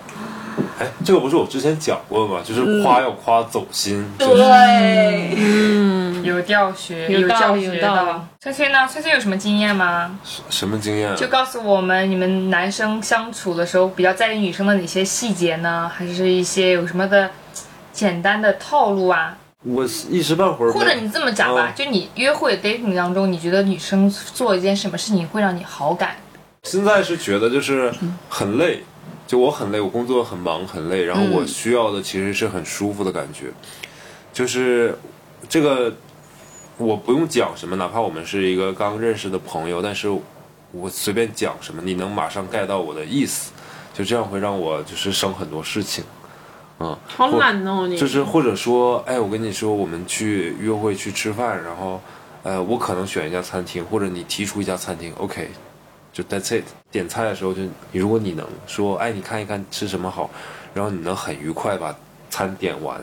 [0.78, 2.40] 哎，这个不是我之前讲过吗？
[2.44, 8.24] 就是夸要夸走心，就是对，有教学，有教学的。
[8.40, 8.88] 翠翠呢？
[8.88, 10.18] 翠翠有什么经验吗？
[10.50, 11.16] 什么经验啊？
[11.16, 15.90] 就告诉我们，你们男生相处的时候比较在意女生的哪些细节呢？
[15.94, 17.30] 还是一些有什么的
[17.92, 19.36] 简单的套路啊？
[19.64, 26.16] 我一时半会儿，或者你这么讲吧，嗯就你约会 dating 当中，你觉得女生做一件什么事情会让你好感？
[26.64, 27.92] 现在是觉得就是
[28.28, 28.82] 很累，
[29.32, 33.46] 就我很累，我工作很忙很累，然后我需要的其实是很舒服的感觉，
[34.30, 34.94] 就是
[35.48, 35.90] 这个
[36.76, 40.06] 我不用讲什么，哪怕我们是一个刚认识的朋友，但是
[40.70, 43.52] 我随便讲什么，你能马上 get 到我的意思，
[43.94, 46.04] 就这样会让我就是省很多事情，
[46.80, 47.96] 嗯，好懒哦你。
[47.96, 51.98] 就是或者说，哎，我跟你说，我们去约会去吃饭，然后，
[52.42, 55.48] 呃，我可能选一家餐厅，或者你提出一家餐厅，OK，
[56.12, 56.64] 就 that's it。
[56.90, 60.30] 点菜的时候就，你如果你能说，哎，你看一看吃什么好，
[60.74, 61.94] 然后你能很愉快把
[62.28, 63.00] 餐点完，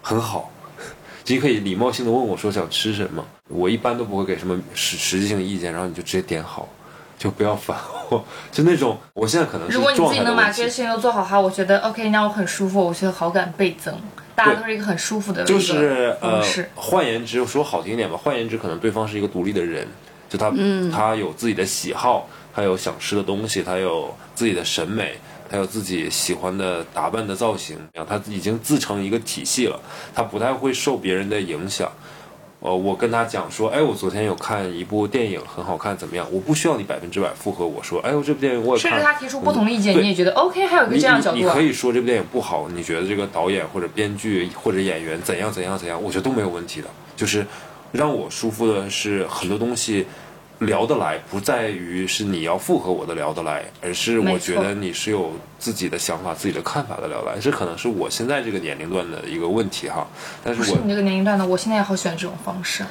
[0.00, 0.50] 很好。
[1.26, 6.68] 你可以礼貌性的问我说想吃什么，我一般都不会给什么实实际性的意见，然后你就直接点好，
[7.18, 7.76] 就不要烦
[8.10, 13.92] 我， 就那种我现在可能是如果你自己能把这些事情都做好的话，我觉得 OK，让我很舒服，我觉得好感倍增。
[14.36, 16.42] 大家都是一个很舒服的就是呃
[16.74, 19.88] 换言之，说好听一点吧，换言之，可能对方是一个独立的人，
[20.28, 20.52] 就他、
[20.92, 25.16] 他有自己的喜好，他有想吃的东西，他有自己的审美，
[25.48, 27.76] 他有自己喜欢的打扮的造型，
[28.08, 29.80] 他已经自成一个体系了，
[30.14, 31.90] 他不太会受别人的影响。
[32.58, 36.26] 呃，我跟他讲说，哎，我昨天有看一部电影，很好看，怎么样？
[36.32, 38.90] 我不需要你百分之百附和我说，哎呦，这部电影我也看。
[38.90, 41.60] 甚至他提出不同的意见，对你也觉得 OK，还有一个这样的角度啊你你可。
[41.60, 46.88] 以说这部电影不好，你觉得这个导演或者编剧或者演员怎样怎样怎样，我觉得都没有问题的。
[47.14, 47.46] 就是
[47.96, 50.06] 让我舒服的是很多东西
[50.60, 57.38] 聊得来，不在于是你要附和我的聊得来，而是我觉得你是有自己的想法、自己的看法的聊得来。
[57.38, 60.06] 这可能是我现在这个年龄段的一个问题哈。
[60.44, 62.84] 但是我不是你这个年龄段的，我现在也好喜欢这种方式。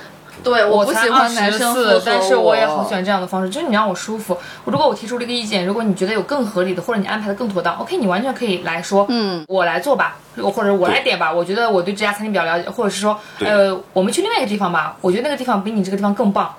[0.44, 3.04] 对，我不喜欢男生附和24但是我也很喜欢。
[3.04, 4.38] 这样的方式，就是你让我舒服。
[4.66, 11.32] 如果我提出了一个意见，如果你觉得有更合理的，或者你安排的更妥当，OK，你完全可以来说，嗯，我来做吧，或者我来点吧。
[11.32, 16.54] 我觉得我对这家餐厅比较了解，或者是说，呃，我们去另外一个地方吧，我觉得那个地方比你这个地方更棒。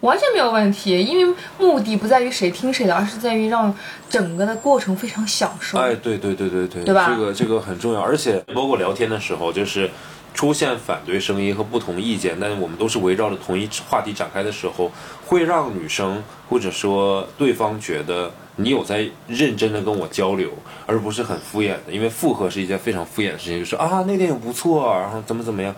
[0.00, 3.72] 完全没有问题，因为目的不在于谁听谁的，而是在于让
[4.10, 5.78] 整个的过程非常享受。
[5.78, 9.88] 哎，对对对对对，对吧这个这个很重要，而且包括聊天的时候，就是
[10.34, 14.90] 出现反对声音和不同意见，但是我们都是围绕着同一话题展开的时候，
[15.26, 20.50] 会让女生或者说对方觉得你有在认真的跟我交流，
[20.86, 25.74] 而不是很敷衍的，因为附和是一件非常敷衍的事情，就是啊那电影不错，然后怎么怎么样。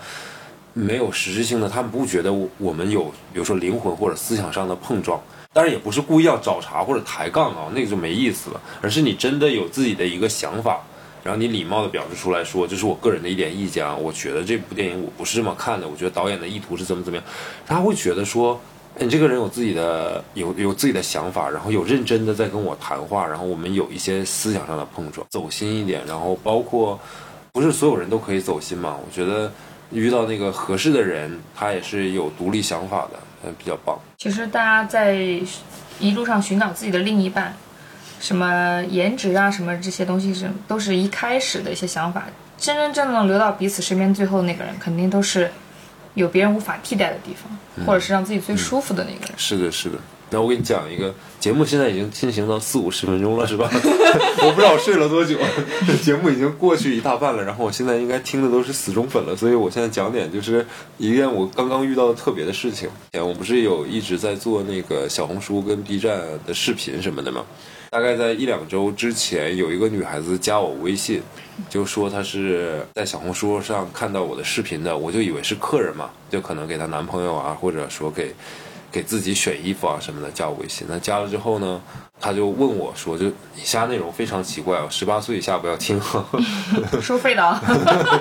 [0.76, 5.22] 没有实质性的，他们不觉得我我们有，比如说灵魂或者思想上的碰撞。
[5.52, 10.80] 当然也不是故意要找茬或者抬杠啊，那个就没意思了，而是你真的有自己的一个想法，
[11.24, 17.24] 然后你礼貌的表示出来说，这是我个人的一点意见啊，我觉得这部电影我不是这么看的，我觉得导演的意图是怎么怎么样，
[17.66, 18.60] 他会觉得说
[18.98, 27.00] 你这个人有自己的有有自己的想法，然后有认真的在跟我谈话，然后我们有一些思想上的碰撞，走心一点，然后包括
[27.52, 29.50] 不是所有人都可以走心嘛，我觉得
[29.90, 33.98] 遇到那个合适的人，他也是有独立想法的，嗯，比较棒。
[34.18, 35.14] 其实大家在
[35.98, 37.56] 一路上寻找自己的另一半，
[38.24, 42.24] 什么颜值啊，什么这些东西是都是一开始的一些想法，
[42.56, 45.50] 真真正正留到彼此身边，最后那个人肯定都是
[46.14, 49.34] 有别人无法替代的地方，或者是让自己最舒服的那个人。
[49.36, 49.98] 是的，是的。
[50.30, 53.68] 那我给你讲一个节目，现在已经进行到四五十分钟了，是吧？
[54.42, 55.36] 我不知道我睡了多久，
[56.02, 57.44] 节目已经过去一大半了。
[57.44, 60.66] 然后我现在应该听的都是死忠粉了，所以我现在讲点就是
[60.96, 62.88] 一件我刚刚遇到的特别的事情。
[63.12, 67.44] 我不是有一直在做那个小红书跟 B 站的视频什么的吗？
[67.94, 71.22] 大概在一两周之前，有一个女孩子加我微信，
[71.70, 78.34] 就说她是在小红书上看到我的视频的，我就以为是客人嘛，就可能给她男朋友啊，或者说给
[78.94, 80.86] 给自己选衣服啊什么的加我微信。
[80.88, 81.82] 那加了之后呢，
[82.20, 86.00] 他就问我说，就以下内容非常奇怪哦，十八岁以下不要听。
[87.02, 87.60] 收费的啊，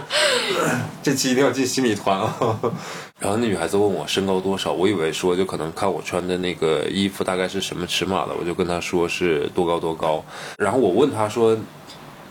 [1.04, 2.36] 这期一定要进新米团啊！
[3.22, 10.26] 然后那女孩子问我身高多少，我以为说就可能看我穿的那个衣服大概是什么尺码的，我就跟她说是多高多高。
[10.58, 11.56] 然后我问她说，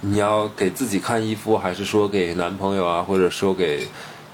[0.01, 3.86] 你要给自己看衣服，还是说给男朋友啊，或者说给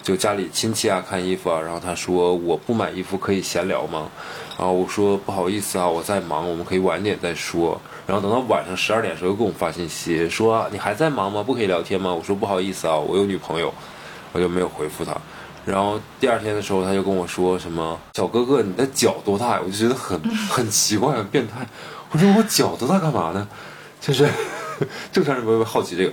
[0.03, 1.61] 就家里亲戚啊看衣服啊？
[1.61, 4.09] 然后他说我不买衣服可以闲聊吗？
[4.59, 7.81] 然后我说不好意思啊，我在忙，我们可以晚点再说。
[8.07, 11.43] 然后等到晚上十二点的时候又给我发信息说你还在忙吗？
[11.43, 12.13] 不可以聊天吗？
[12.13, 13.73] 我说不好意思啊，我有女朋友，
[14.33, 15.15] 我就没有回复他。
[15.67, 19.61] 然后第二天的时候他就跟我说什么小哥哥你的脚多大呀？
[19.63, 20.19] 我就觉得很
[20.49, 21.67] 很奇怪很变态。
[22.11, 23.47] 我说我脚多大干嘛呢？
[24.01, 24.27] 就是
[25.13, 26.13] 正常人不会好奇这个。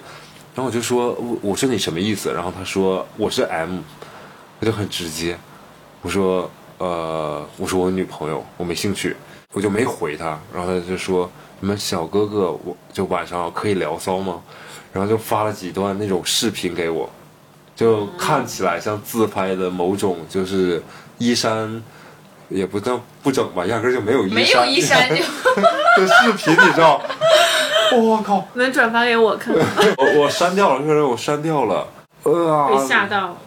[0.55, 2.31] 然后我就说我我说你什么意思？
[2.33, 3.79] 然后他说我是 M，
[4.59, 5.37] 他就很直接，
[6.01, 9.15] 我说呃我说我女朋友我没兴趣，
[9.51, 10.39] 我就没回他。
[10.53, 11.29] 然后他就说
[11.59, 14.41] 你们小哥哥我就晚上可以聊骚吗？
[14.93, 17.09] 然后就发了几段那种视频给我，
[17.75, 20.81] 就看起来像自拍的某种就是
[21.17, 21.83] 衣衫。
[22.47, 25.15] 也不叫不整吧，压根儿就没有衣衫，没有衣衫就
[25.97, 27.01] 的视频，你知道？
[27.93, 28.47] 我靠！
[28.53, 29.53] 能转发给我看？
[29.97, 31.87] 我我删掉了，这个人我删掉了。
[32.23, 33.37] 呃，被吓到。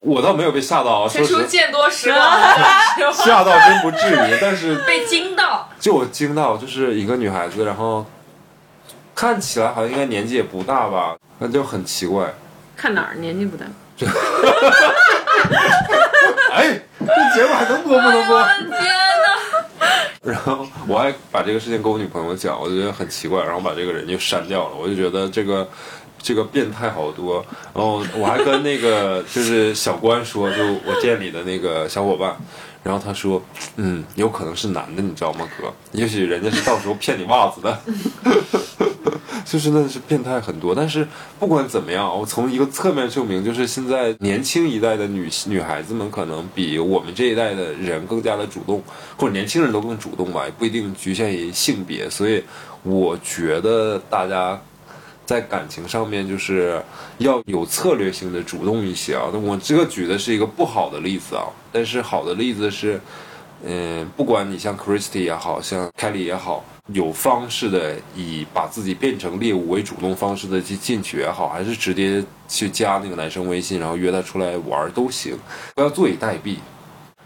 [0.00, 2.20] 我倒没有被吓到啊， 说实陈叔见多识广，
[3.12, 5.68] 吓到真不至于，但是被惊到。
[5.80, 8.06] 就我惊到，就是一个女孩子，然后
[9.14, 12.32] 看起来好像应该年纪也不大吧，那就很奇怪。
[12.76, 13.64] 看哪儿年纪不大？
[16.52, 18.38] 哎，这节目还能播不能播？
[20.22, 24.76] 然后我还把这个事情跟我女朋友讲，我就觉得很奇怪，然后把这个人就删掉了。
[24.76, 25.68] 我就觉得这个
[26.20, 27.44] 这个变态好多。
[27.72, 32.36] 然后我还跟那个就是小关说，就我店里的那个小伙伴，
[32.82, 33.42] 然后他说，
[33.76, 35.72] 嗯，有可能是男的，你知道吗，哥？
[35.92, 37.78] 也许人家是到时候骗你袜子的。
[39.44, 41.08] 就是那是变态很多，但是
[41.38, 48.82] 不管怎么样，我从一个侧面证明，就是现在年轻一代的女女孩子们可能比我们这一代的人更加的主动，
[49.16, 52.10] 或者年轻人都更主动吧，也不一定局限于性别。
[52.10, 52.44] 所以
[52.82, 54.60] 我觉得大家
[55.28, 56.82] 在感情上面就是
[57.18, 59.28] 要有策略性的主动一些啊。
[59.30, 62.98] 那我这个举的是一个不好的例子啊，但是好的例子是，
[63.62, 66.64] 嗯，不管你像 Christy 也好像 Kelly 也好。
[66.94, 75.36] 有方式的以把自己变成猎物为主动方式的去进去也好，还是直接去加那个男生微信，然后约他出来玩都行，
[75.74, 76.56] 不要坐以待毙。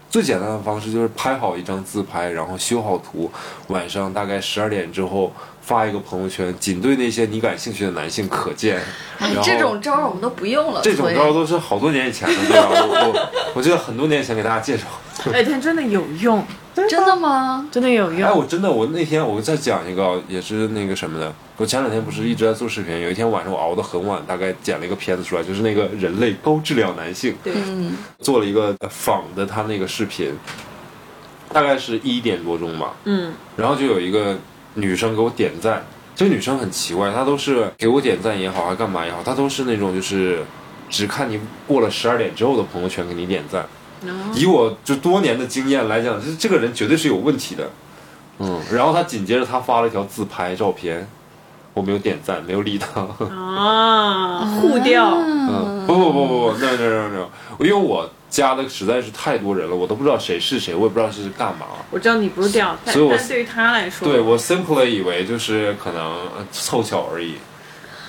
[0.09, 3.31] 最简单的方式就是拍好一张自拍，然后修好图，
[3.67, 5.31] 晚上大概十二点之后
[5.63, 8.81] 发一个朋友圈，仅对那些你感兴趣的男性可见。
[9.19, 10.81] 哎这种招儿我们都不用了。
[10.83, 12.67] 这种招都是好多年以前的，对吧？
[12.69, 14.83] 我我我记得很多年前给大家介绍。
[15.31, 16.45] 哎，它真的有用，
[16.75, 17.65] 真的吗？
[17.71, 18.27] 真的有用。
[18.27, 21.33] 哎，我真的，我那天我再讲一个，也是那个什么的。
[21.55, 30.33] 我前两天不是一直在做视频，有一天晚上我熬得很晚，大概剪了一个片子出来，就是那个人类高质量男性，对，嗯，做了一个呃仿的他那个视频，
[31.53, 32.93] 大概是一点多钟吧。
[33.05, 34.35] 嗯，然后就有一个
[34.75, 35.83] 女生给我点赞，
[36.15, 40.43] 这个女生很奇怪，她都是给我点赞也好，还干嘛也好，她都是那种就是
[40.89, 43.65] 只看你过了十二点之后的朋友圈给你点赞。
[44.35, 47.69] 以我就多年的经验来讲，这这个人绝对是有问题的。
[48.39, 51.07] 嗯，然后她紧接着她发了一条自拍照片，
[51.73, 52.99] 我没有点赞，没有理她。
[52.99, 57.27] 啊，互掉，嗯，不不不不不，no no no no，
[57.59, 61.67] 因为我加的实在是太多人了，我都不知道谁是谁，我也不知道是干嘛。
[61.91, 66.03] 我知道你不是调，但所以我但对于他来说，对我 simply 以为就是可能
[66.35, 67.35] 呃凑巧而已。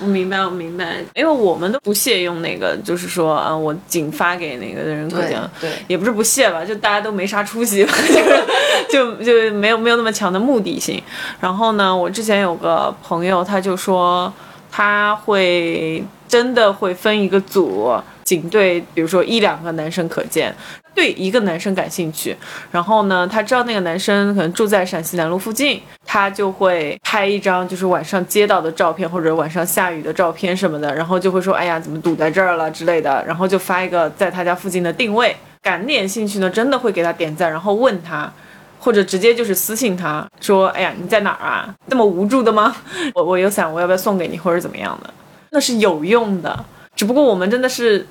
[0.00, 7.84] 我明白，我明白，因为我们都不屑用那个，就是说啊，我仅发给那个人可对讲，对，也不是不屑吧，就大家都没啥出息，
[8.90, 11.00] 就是就就没有没有那么强的目的性。
[11.38, 14.32] 然后呢，我之前有个朋友，他就说
[14.72, 17.94] 他会真的会分一个组，
[18.24, 20.54] 仅对比如说一两个男生可见。
[20.94, 22.36] 对一个男生感兴趣，
[22.70, 35.34] 然后呢，他知道那个男生可能住在陕西南路附近，他就会拍一张就是晚上街道的照片或者晚上下雨的照片什么的，然后就会说，哎呀，怎么堵在这儿了之类的，然后就发一个在他家附近的定位。
[35.60, 38.32] 感点兴趣呢，真的会给他点赞，然后问他，
[38.78, 41.74] 或者直接就是私信他说，哎呀，你在哪儿啊？
[41.88, 42.76] 这么无助的吗？
[43.14, 45.12] 我我有伞，我要不要送给你，或者怎么样的？
[45.50, 46.64] 那是有用的，
[46.94, 48.06] 只不过我们真的是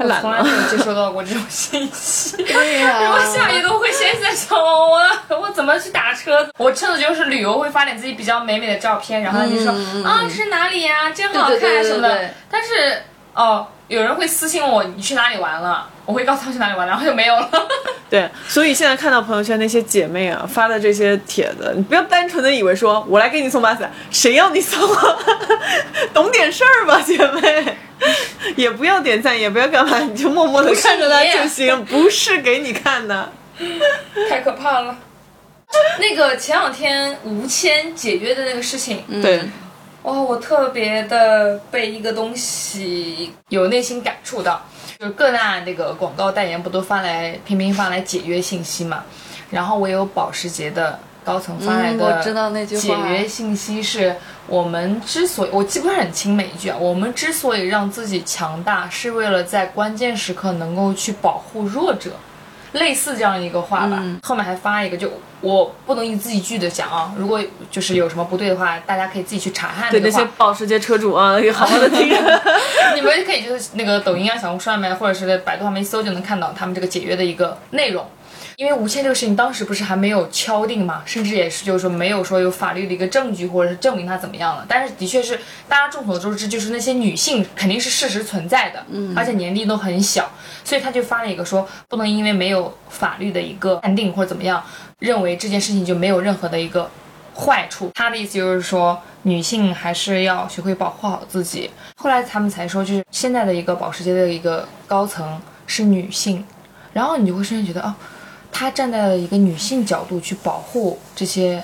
[0.00, 0.48] 太懒了从来没。
[0.50, 2.42] 有接收到过这种信息。
[2.42, 6.48] 对呀、 我下雨都会先在想我我怎么去打车。
[6.56, 9.70] 我趁的就是旅游会发点自己比较美美的照片，然后他就说、
[10.04, 12.16] 啊这是哪里呀、真好看什么的。
[12.16, 13.02] 对但是
[13.34, 17.50] 哦，有人会私信我你去哪里玩了，我会告诉他去哪里玩，然后就没有了。
[18.08, 25.18] 对，所以现在看到朋友圈那些姐妹啊发的这些帖子，你不要单纯的以为说我来给你送把伞，谁要你送啊？
[26.14, 27.76] 懂点事儿吧，姐妹。
[28.56, 33.32] 也不要点赞，也不要干嘛，你就默默的看着他就行，不是给你看的。
[34.28, 34.96] 太可怕了。
[35.98, 39.42] 那个前两天吴谦解约的那个事情，对，
[40.02, 44.62] 哇，我特别的被一个东西有内心感触到，
[44.98, 49.04] 就是各大那个广告代言不都发来频频发来解约信息嘛？
[49.50, 62.12] 然后我有保时捷的高层发来嗯的我知道那句解约信息是：我们之所以我记不是很清每一句啊，我们之所以让自己强大，是为了在关键时刻能够去保护弱者。
[62.72, 65.10] 类似这样一个话吧，嗯后面还发一个，就
[65.40, 67.40] 我不能一字一句的讲啊，如果
[67.70, 72.08] 就是有什么不对的话，大家可以自己去查看对那些保时捷车主啊， 好好的听。
[72.94, 78.06] 你们可以就是那个抖音啊、小红书上面，或者是百度上面一搜就能看到他们这个解约的一个内容。
[78.60, 84.66] 因为吴倩这个事情当时不是还没有敲定嘛，甚至也是就是说没有说有法律的一个证据或者是证明他怎么样了。
[84.68, 90.30] 但是的确是大家众所周知，就是那些女性肯定是事实存在的，嗯，而且年龄都很小，
[90.62, 94.62] 所以他就发了一个说不能因为没有法律的一个判定或者怎么样，
[94.98, 96.90] 认为这件事情就没有任何的一个
[97.34, 97.90] 坏处。
[97.94, 101.70] 他的意思就是说，女性还是要学会保护好自己。
[101.96, 106.44] 后来他们才说，就是现在的一个保时捷的一个高层是女性，
[106.92, 107.94] 然后你就会瞬间觉得，哦，
[108.52, 111.62] 她站在了一个女性角度去保护这些。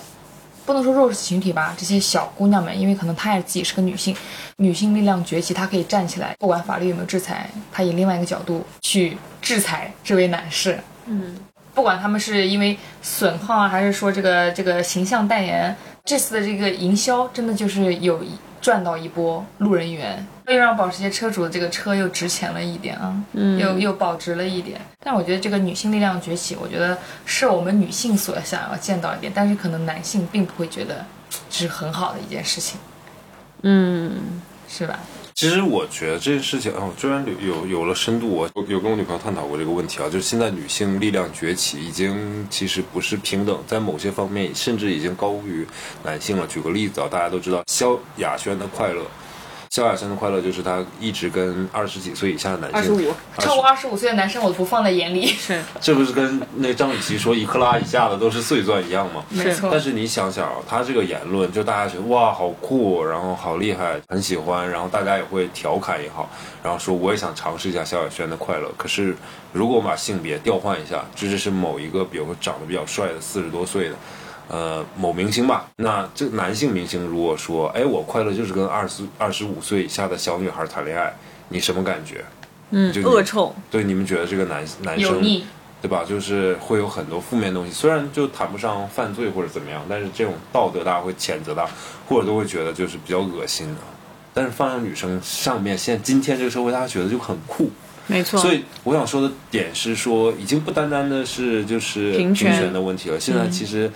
[0.64, 4.16] 不能说弱势群体吧，这些小姑娘们，因为可能她也自己是个女性，
[4.56, 10.80] 女性力量崛起，她可以站起来，不管法律有没有制裁，她以另外一个角度去制裁这位男士。
[11.04, 11.36] 嗯，
[11.72, 18.32] 不管他们是因为损耗啊，还是说这个这个形象代言，这次的这个营销真的就是有一
[18.66, 24.80] 赚到一波路人缘，又让保时捷车主的这个车又值钱了一点啊，嗯又又保值了一点。
[24.98, 31.04] 但我觉得这个女性力量崛起，我觉得是我们女性所想要见到一点，但是可能男性并不会觉得
[31.48, 32.80] 这是很好的一件事情，
[33.62, 34.98] 嗯，是吧？
[35.36, 38.26] 其实我觉得这件事情，哦，居然有有有了深度。
[38.26, 45.66] 我有跟我女朋友探讨过这个问题啊，就是现在女性力量崛起，已经其实不是平等，在某些方面甚至已经高于
[46.02, 46.46] 男性了。
[46.46, 49.02] 举个例子啊，大家都知道萧亚轩的快乐，
[49.76, 59.22] 萧亚轩的快乐就是他一直跟二十几岁以下的男生，二十五超过二十五岁的男生我都不放在眼里，是 这不是跟那张雨绮说一克拉以下的都是碎钻一样吗？
[59.28, 59.78] 没错但。
[59.78, 66.26] 是你想想啊，他这个言论，就大家觉得哇好酷，然后好厉害，很喜欢，然后大家也会调侃也好，
[66.62, 68.72] 然后说我也想尝试一下萧亚轩的快乐。
[68.78, 69.14] 可是
[69.52, 73.94] 如果我们把性别调换一下，这就是某一个比如说长得比较帅的四十多岁的。
[74.48, 81.12] 呃，某明星吧，那这男性明星如果说，哎，我快乐就是跟二十二十五岁以下的小女孩谈恋爱，
[81.48, 82.24] 你什么感觉？
[82.70, 85.22] 嗯就恶臭，对，你们觉得这个男男生，
[85.80, 86.04] 对吧？
[86.04, 91.64] 就是会有很多负面东西，虽然就谈不上犯罪或者怎么样，但是这种道德大家会谴责他，
[92.08, 93.80] 或者都会觉得就是比较恶心的。
[94.34, 97.70] 但是放在女生上面，现在今天这个社会，大家觉得就很酷。
[98.08, 98.40] 没错。
[98.40, 103.90] 所以我想说的点是说，已经不单单的是就是平权的问题了，现在其实、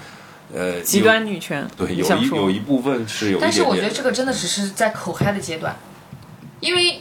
[0.55, 3.43] 呃极端女权，对有一有一部分是有一点点。
[3.43, 5.77] 但是我觉得这个真的只是在口嗨的阶段，
[6.61, 7.01] 因为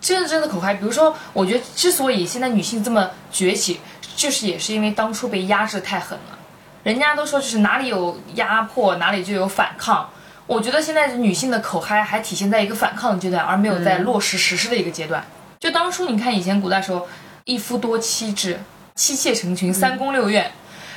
[0.00, 3.80] 真的真的口嗨，比如说，我觉得之所以现在女性这么崛起，
[4.14, 6.38] 就是也是因为当初被压制太狠了。
[6.82, 10.10] 人家都说就是哪里有压迫，哪里就有反抗。
[10.46, 15.24] 我觉得现在女性的口嗨还体现在一个反抗的阶段，而没有在落实实施的一个阶段。
[15.58, 17.08] 就当初你看以前古代时候，
[17.44, 18.60] 一夫多妻制，
[18.94, 20.52] 妻妾成群，三宫六院。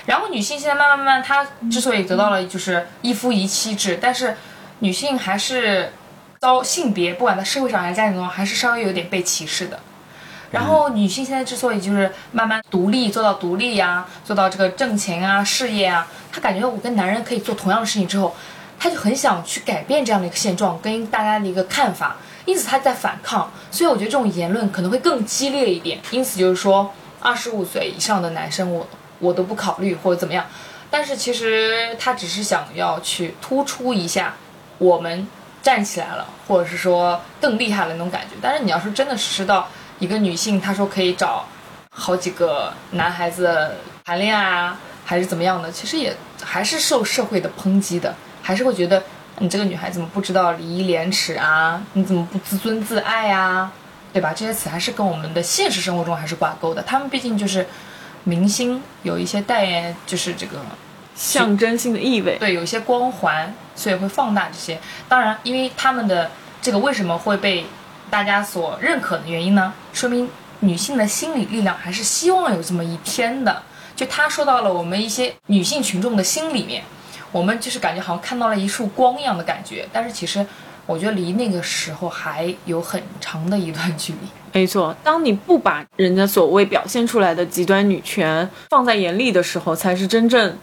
[0.07, 4.35] 然后女性现在慢慢慢慢，她之所以得到了就是一夫一妻制，但是
[4.79, 5.91] 女性还是
[6.39, 9.77] 遭性别，不管在社会上还是家庭中，还是稍微有点被歧视的。
[10.49, 18.33] 然后女性现在之所以就是慢慢独立，做到独立呀、做到这个挣钱啊、事业啊，她感觉我跟男人可以做同样的事情之后，
[18.79, 23.51] 她就很想去改变这样的一个现状跟大家的一个看法，因此她在反抗。
[23.71, 25.99] 所以我觉得这种言论可能会更激烈一点。
[26.11, 28.87] 因此就是说，二十五岁以上的男生我
[29.20, 30.45] 我都不考虑或者怎么样。
[30.89, 34.34] 但是其实她只是想要去突出一下
[34.78, 35.28] 我们
[35.61, 38.36] 站起来了，或者是说更厉害了那种感觉。
[38.41, 39.68] 但是你要是真的实施到
[39.99, 41.45] 一个女性，她说可以找
[41.89, 43.72] 好几个男孩子
[44.05, 49.03] 谈恋爱啊，还是怎么样的，其实也还是受社会的抨击的，还是会觉得
[49.39, 51.82] 你这个女孩怎么不知道礼义廉耻啊？
[51.93, 53.72] 你怎么不自尊自爱啊？
[54.13, 54.32] 对吧？
[54.34, 56.82] 这些词还是跟我们的现实生活中还是挂钩的。
[56.82, 57.68] 他们毕竟就是
[58.28, 60.59] 明星，有一些代言就是这个
[61.15, 62.36] 象征性的意味。
[62.38, 64.78] 对，有一些光环，所以会放大这些。
[65.07, 66.30] 当然，因为他们的
[66.61, 67.65] 这个为什么会被
[68.09, 69.73] 大家所认可的原因呢？
[69.93, 73.63] 说明女性的心理力量还是希望有这么一天的。
[73.95, 76.84] 就他说到了我们一些女性群众的心里面，
[77.32, 79.88] 我们就是感觉好像看到了一束光一样的感觉。
[79.93, 80.45] 但是其实，
[80.88, 84.19] 我觉得离那个时候还有很长的一段距离。
[84.53, 90.57] 没错，当你不把人家所谓表现出来的极端女权放在眼里的时候，才是真正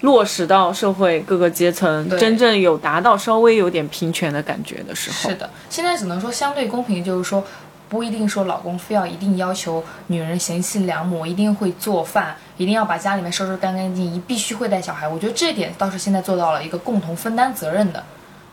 [0.00, 5.30] 落实到社会各个阶层，真正有达到稍微有点平权的感觉的时候。
[5.30, 7.44] 是的，现在只能说相对公平，就是说
[7.88, 15.06] 不一定说老公非要一定要求女人贤妻良母，一定会做饭，一定要把家里面收拾干干净净，必须会带小孩。
[15.06, 18.02] 我觉得这点倒是现在做到了一个共同分担责任的，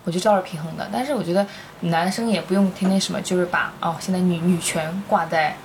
[0.08, 0.88] 我觉得这是平衡的。
[0.92, 1.46] 但是我觉得
[1.82, 5.58] 男生也不用天天什么，就是把哦现在女女权挂在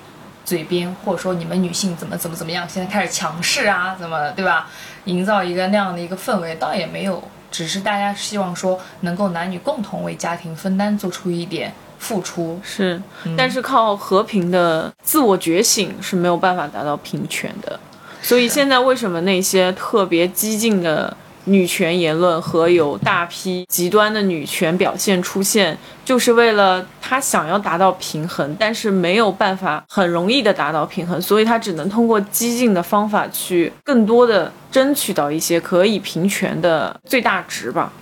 [0.44, 4.68] 嘴边，或者说你们女性怎么怎么怎么样，现在开始强势啊，怎么对吧？
[5.04, 7.22] 营造一个那样的一个氛围，倒也没有，
[7.52, 12.60] 只是大家希望说能够男女共同为家庭分担，做出一点付出。
[12.64, 13.00] 是，
[13.38, 17.78] 但是靠和平的自我觉醒是没有办法达到平权的。
[18.20, 37.92] 所以现在为什么那些特别激进的女权言论和有大批极端的女权表现出现，就是为了他想要达到平衡，但是没有办法很容易的达到平衡，所以他只能通过激进的方法去更多的争取到一些可以平权的最大值吧。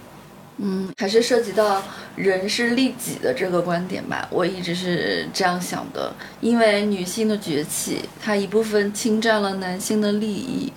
[0.63, 1.83] 嗯，还是涉及到
[2.17, 4.29] 人是利己的这个观点吧。
[4.31, 6.13] 我一直是这样想的，
[6.43, 10.71] 因为女性的崛起，它一部分侵占了男性的利益，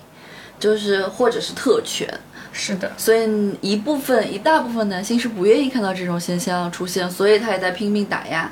[0.58, 2.08] 就是或者是特权，
[2.56, 3.28] 是的，所以
[3.60, 8.48] 一部分一大部分男性是不愿意看到这种现象出现，所以他也在拼命打压，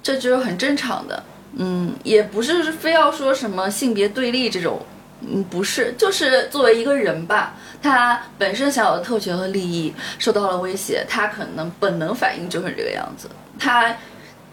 [0.00, 1.20] 这就是很正常的。
[1.56, 4.80] 嗯，也不是非要说什么性别对立这种，
[5.28, 13.28] 嗯，不是，就是作为一个人吧，他本身享有的特权和利益受到了威胁，他可能本能反应就是这个样子。
[13.58, 13.92] 他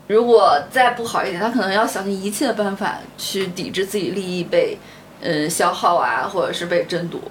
[0.08, 4.76] 如果再不好一点，他可能要想尽一切办法去抵制自己利益被，
[5.22, 7.22] 呃，消耗啊，或者是被争夺。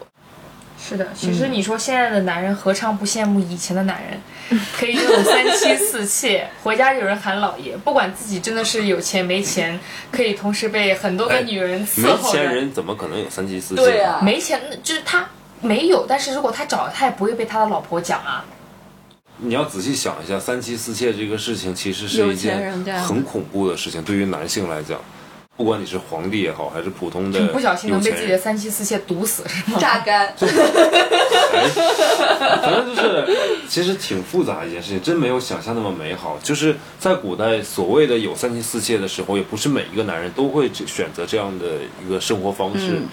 [0.86, 1.08] 是的。
[1.14, 4.20] 其实你说现在的男人何尝不羡慕以前的男人，
[4.78, 9.78] 可以拥有三妻四妾，回家有人喊老爷，不管自己真的是有钱没钱，
[10.12, 12.30] 可以同时被很多个女人伺没候没。
[12.30, 13.82] 钱人怎么可能有三妻四妾？
[13.82, 15.26] 对啊没钱就是他
[15.60, 18.44] 没有，但是如果他找了，他也不会被他的老婆讲啊。
[19.38, 22.72] 你要仔细想一下，三妻四妾这个事情其实是一件
[23.04, 24.98] 很恐怖的事情，对于男性来讲，
[25.56, 29.78] 不管你是皇帝也好，还是普通的不小心能被自己的三妻四妾毒死是吗？
[29.80, 30.26] 榨干。
[30.26, 31.68] 哎
[32.60, 33.26] 反正就是
[33.68, 36.38] 其实挺复杂一件事情，真没有想象那么美好。
[36.42, 41.66] 就是在古代所谓的有三妻四妾的时候，也不是每一个男人都会选择这样的
[42.04, 42.92] 一个生活方式。
[42.92, 43.08] 嗯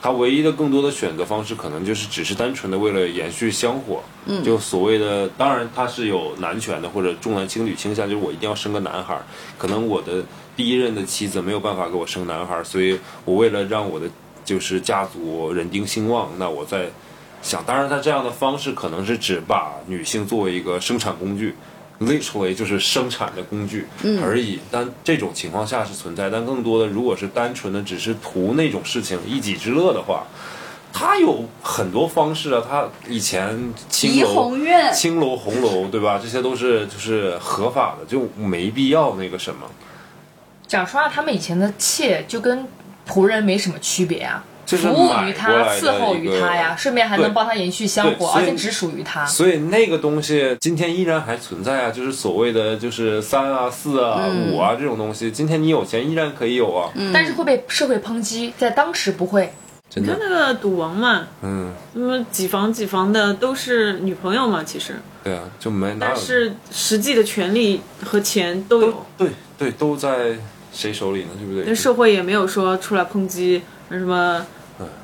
[0.00, 9.20] 他唯一的更多的选择方式，可能就是只是单纯的为了延续香火，嗯，就所谓的，当然他是有男权的或者重男轻女倾向，就是我一定要生个男孩，
[9.58, 10.22] 可能我的
[10.58, 14.06] 第一任的妻子没有办法给我生男孩儿，所以我为了让我的
[14.44, 16.90] 就是家族人丁兴旺，那我在
[17.40, 21.54] 想，当然他这样的方式可能是指把女性作为一个生产工具。
[22.00, 23.84] literally 就是生产的工具
[24.22, 30.24] 而已，但这种情况下是存在，但更多的如果是单纯的只是图那种事情一己之乐的话，
[30.92, 34.60] 他有很多方式啊，他以前青楼、红
[34.94, 36.20] 青楼、红楼，对吧？
[36.22, 39.68] 这些都是就是合法的，就没必要那个什么。
[40.68, 42.64] 讲实话，他们以前的妾就跟
[43.08, 49.24] 仆人没什么区别啊，就是服务于他，伺候于他呀，顺便还能帮他延续香火，而且只属于他。
[49.24, 56.92] 所以那个东西今天依然还存在啊，就是所谓的就是三啊、四啊、嗯五啊这种东西，今天你有钱依然可以有啊。
[57.14, 59.50] 但是会被社会抨击，在当时不会。
[59.90, 70.36] 真的，你看那个赌王嘛，嗯，那么几房几房的都是女朋友嘛，其实对啊，就没哪有但是实际的权利和钱都有，对对都在
[70.78, 71.30] 谁手里呢？
[71.36, 71.64] 对不对？
[71.66, 73.60] 那社会也没有说出来抨击
[73.90, 74.46] 什么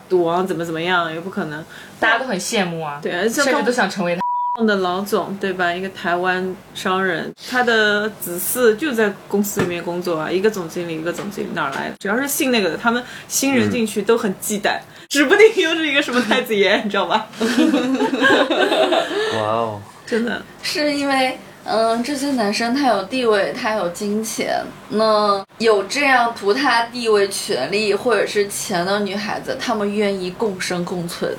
[0.08, 1.64] 赌王怎么怎么样，也不可能。
[1.98, 4.22] 大家都很羡慕啊，对啊，像甚至都想成为他。
[4.68, 5.72] 的老总对吧？
[5.72, 11.96] 一个台湾商人，他的子嗣就在公司里面工作啊，一个总经理，一个总经理哪儿来的？
[11.98, 14.78] 只要是信那个的，他们新人进去都很忌惮，
[15.08, 17.26] 指不定又是一个什么太子爷，你知道吧？
[19.34, 31.34] 哇哦， 真的是因为，嗯，这些男生他有地位，他有金钱，那有这样图他地位、权利或者是钱的女孩子，他们愿意共生共存，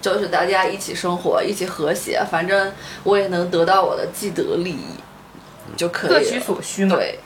[0.00, 2.72] 就是大家一起生活，一起和谐，反正
[3.02, 4.86] 我也能得到我的既得利益
[5.76, 6.18] 就可以了。
[6.20, 6.94] 各取所需嘛。
[6.94, 7.18] 对，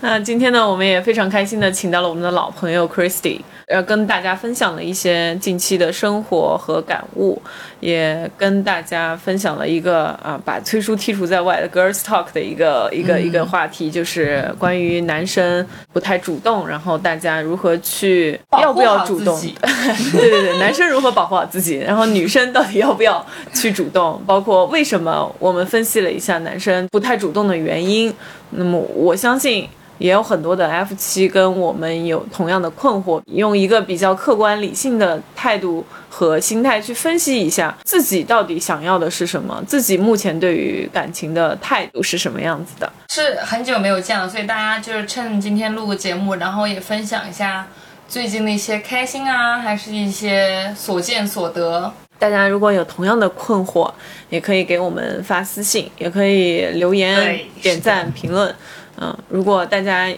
[0.00, 7.40] 那今天呢，我们也非常开心的请到了我们的老朋友 Christy，呃，跟大家分享了一些近期的生活和感悟，
[7.80, 19.40] 也跟大家分享了一个啊，把崔叔剔除在外的 Girls Talk 的一个一个、一个话题，就是关于男生不太主动，然后大家如何去要不要主动？
[20.12, 23.24] 对对对，男生如何保护好自己，然后女生到底要不要
[23.54, 28.14] 去主动，包括为什么我们分析了一下男生不太主动的原因。
[28.56, 29.68] 那么我相信。
[29.98, 42.92] 也有很多的 F 七跟我们有同样的困惑，用一个比较客观理性的态度和心态去分析一下自己到底想要的是什么，自己目前对于感情的态度是什么样子的。
[43.08, 47.66] 是很久没有见了，所以大家就是趁今天录个节目，然后也分享一下
[48.06, 51.90] 最近的一些开心啊，还是一些所见所得。
[52.18, 53.90] 大家如果有同样的困惑，
[54.30, 58.54] 也可以给我们发私信，也可以留言、点赞、评论。
[58.98, 60.10] 嗯，如果大家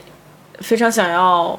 [0.60, 1.58] 非常想要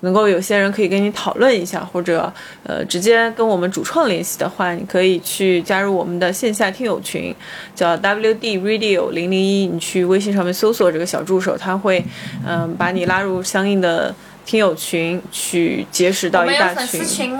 [0.00, 2.32] 能够有些人可以跟你讨论一下，或者
[2.62, 7.34] 呃直接跟我们主创联系的话，你可以去加入我们的线下听友群，
[7.74, 12.04] 叫 WD Radio 零零一，你去微信上面搜索这个小助手，他会
[12.46, 14.14] 嗯、把你拉入相应的
[14.48, 17.38] 听友群，去结识到一大群。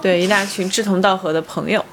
[0.00, 1.84] 对一大群志同道合的朋友。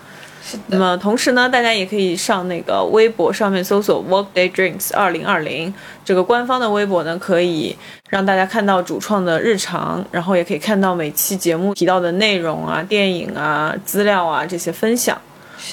[0.68, 5.74] 那么同时呢，大家也可以上那个微博上面搜索 Workday Drinks 二零二零
[6.06, 7.76] 这个官方的微博呢，可以
[8.10, 15.20] 让大家看到主创的日常，然后也可以看到每期节目提到的内容啊、电影啊、资料啊这些分享。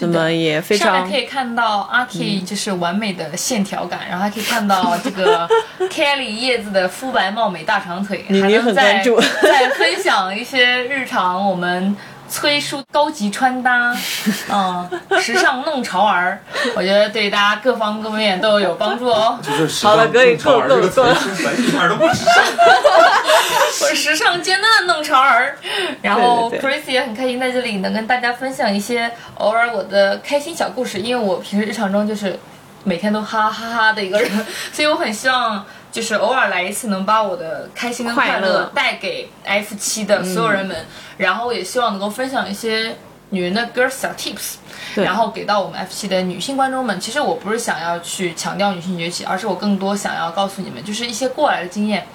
[0.00, 5.48] 那么也非常嗯上面可以看到阿 K 就是完美的线条感，然后还可以看到这个
[5.90, 9.20] Kelly 叶子的肤白貌美大长腿，你你还能再很关注。
[9.42, 11.96] 再分享一些日常我们
[12.30, 13.92] 崔叔高级穿搭，
[14.48, 14.88] 嗯，
[15.20, 16.38] 时尚弄潮儿，
[16.76, 19.38] 我觉得对大家各方各面都有帮助哦。
[19.42, 22.44] 就是时好了可以尚弄潮儿够够够了这个词听起来一点都不时尚。
[23.82, 25.56] 我是时尚尖端的弄潮儿，
[26.02, 32.38] 然后 Chris 也很开心在这里能跟大家分享一些偶尔我的开心小故事，因为我平时日常中就是
[32.84, 40.86] 每天都哈哈哈的一个人，所以我很希望就是偶尔来一次，能把我的开心跟快乐带给 F 七的所有人们，
[41.16, 42.96] 然后也希望能够分享一些
[43.30, 44.54] 女人的 girls 小 tips。
[44.96, 52.06] 然后给到我们 F 七的女性观众们，其实我不是想要去强调女性崛起，而是我更多想要告诉你们，就是一些过来的经验，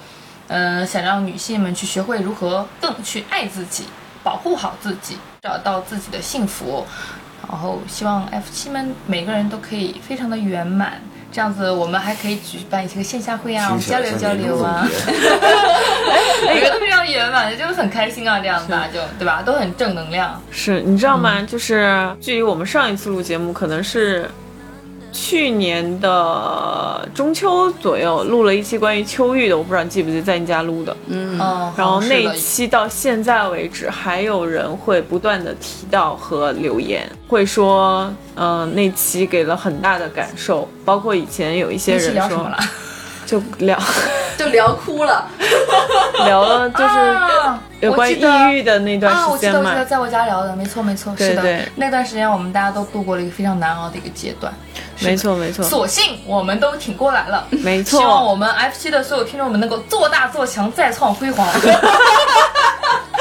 [0.48, 3.84] 嗯、想让女性们去学会如何更去爱自己，
[4.22, 6.86] 保护好自己，找到自己的幸福。
[7.48, 11.00] 然后希望 F 七们每个人都可以非常的圆满，
[11.36, 14.88] 这样子我们还可以举办一些个线下会啊，我们交流交流啊，
[16.46, 19.42] 每个 都非常圆满，就是很开心啊，这样子啊，就对吧？
[19.44, 20.42] 都很正能量。
[20.50, 21.42] 是你知道吗？
[21.42, 24.26] 就是距离我们上一次录节目，可能是
[25.18, 30.94] 去年的中秋左右录了一期关于秋玉的，我不知道你记不记得，在你家录的。
[31.06, 42.58] 嗯，嗯，然后那一期到现在为止，还有人会不断的提到和留言，会说，嗯、那期给了很大的感受，包括以前有一些人说聊了？，
[43.24, 43.78] 就聊
[44.36, 45.26] 就聊哭了。
[46.26, 48.16] 聊了，就是啊有关抑
[48.52, 49.84] 郁的那段啊，我时间记得，我记得嘛。
[49.84, 54.52] 在我家聊的，没错没错，是的，那段时间我们大家都度过了一个非常难熬的一个阶段，
[55.00, 57.46] 没，错，没错，所幸我们都挺过来了。
[57.50, 61.46] 没错希望我，们 F 七的所有听众们能够做大做强，再创辉煌。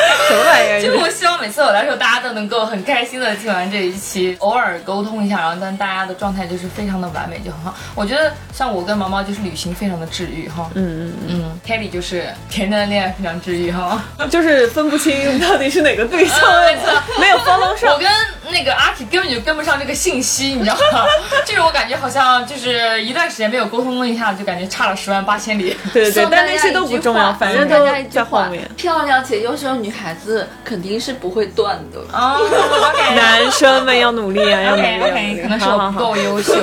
[0.28, 0.82] 什么玩意儿？
[0.82, 7.74] 就是我希望每次我来的时候，大家都能够很开心的听完这一期，偶尔沟通一下，然后但大家的状态就是非常的完美，就很好。
[7.96, 14.02] 我觉得像我跟毛毛就是旅行非常的治愈哈，嗯嗯嗯，Kelly 就是甜甜的恋爱非常治愈哈。
[14.18, 16.76] 嗯， 就是分不清到底是哪个对象，嗯
[17.20, 18.00] 没有 follow 上我。
[18.00, 18.12] 跟
[18.52, 21.04] 那个阿 K 根本就跟不上这个信息，你知道吗？
[21.46, 25.76] 就是我感觉好像就是一段时间没有沟通一下，就感觉差了十万八千里。
[25.92, 28.70] 对对但那些都不重要，反正都在后面。
[28.78, 32.00] 漂亮且优秀女孩子肯定是不会断的。
[32.12, 35.42] 哦，OK，男生们要努力啊，要努力。
[35.42, 36.54] 可能是我不够优秀，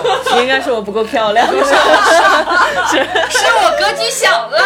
[0.40, 4.58] 应该是我不够漂亮， 是是我格局小了。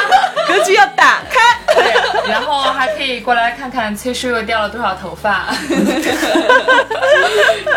[0.48, 1.40] 格局要打开。
[1.74, 5.46] 对，然后还可以过来看看崔叔又掉了多少头发。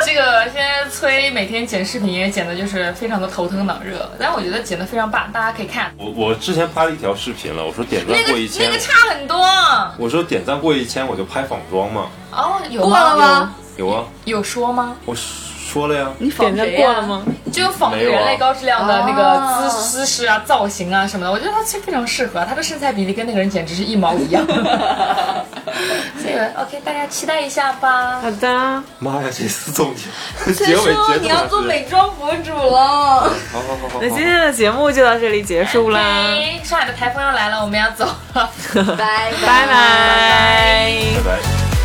[0.06, 5.92] 这个现在崔每天剪视频也剪的就是非常的头疼脑热，但我觉得剪的非常棒，大家可以看。
[5.98, 9.46] 我我之前发了一条视频了，我说点赞那个过一千，那个差很多
[9.98, 13.56] 我说点赞过一千我就拍仿妆嘛，哦，有过了吗？
[13.78, 14.96] 有啊，有有说吗？
[15.06, 15.16] 我
[15.72, 17.02] 说了呀，你仿点赞谁呀过了？
[17.04, 17.24] 吗？
[17.52, 24.46] 就仿人类高质量的那个哦姿姿势啊、造型啊什么的，我觉得他非常适合，他的身材比例跟那个人简直是一毛一样。
[26.20, 28.20] 所以 OK，大家期待一下吧。
[28.22, 32.80] 好的，妈呀，这次总结崔结尾叔，结你要做美，美妆博主了。
[33.52, 36.02] 好好好好，那今天的节目就到这里结束啦
[36.64, 38.50] 上海的台风要来了，我们要走了。
[38.98, 41.02] 拜 拜拜。
[41.16, 41.79] 拜拜。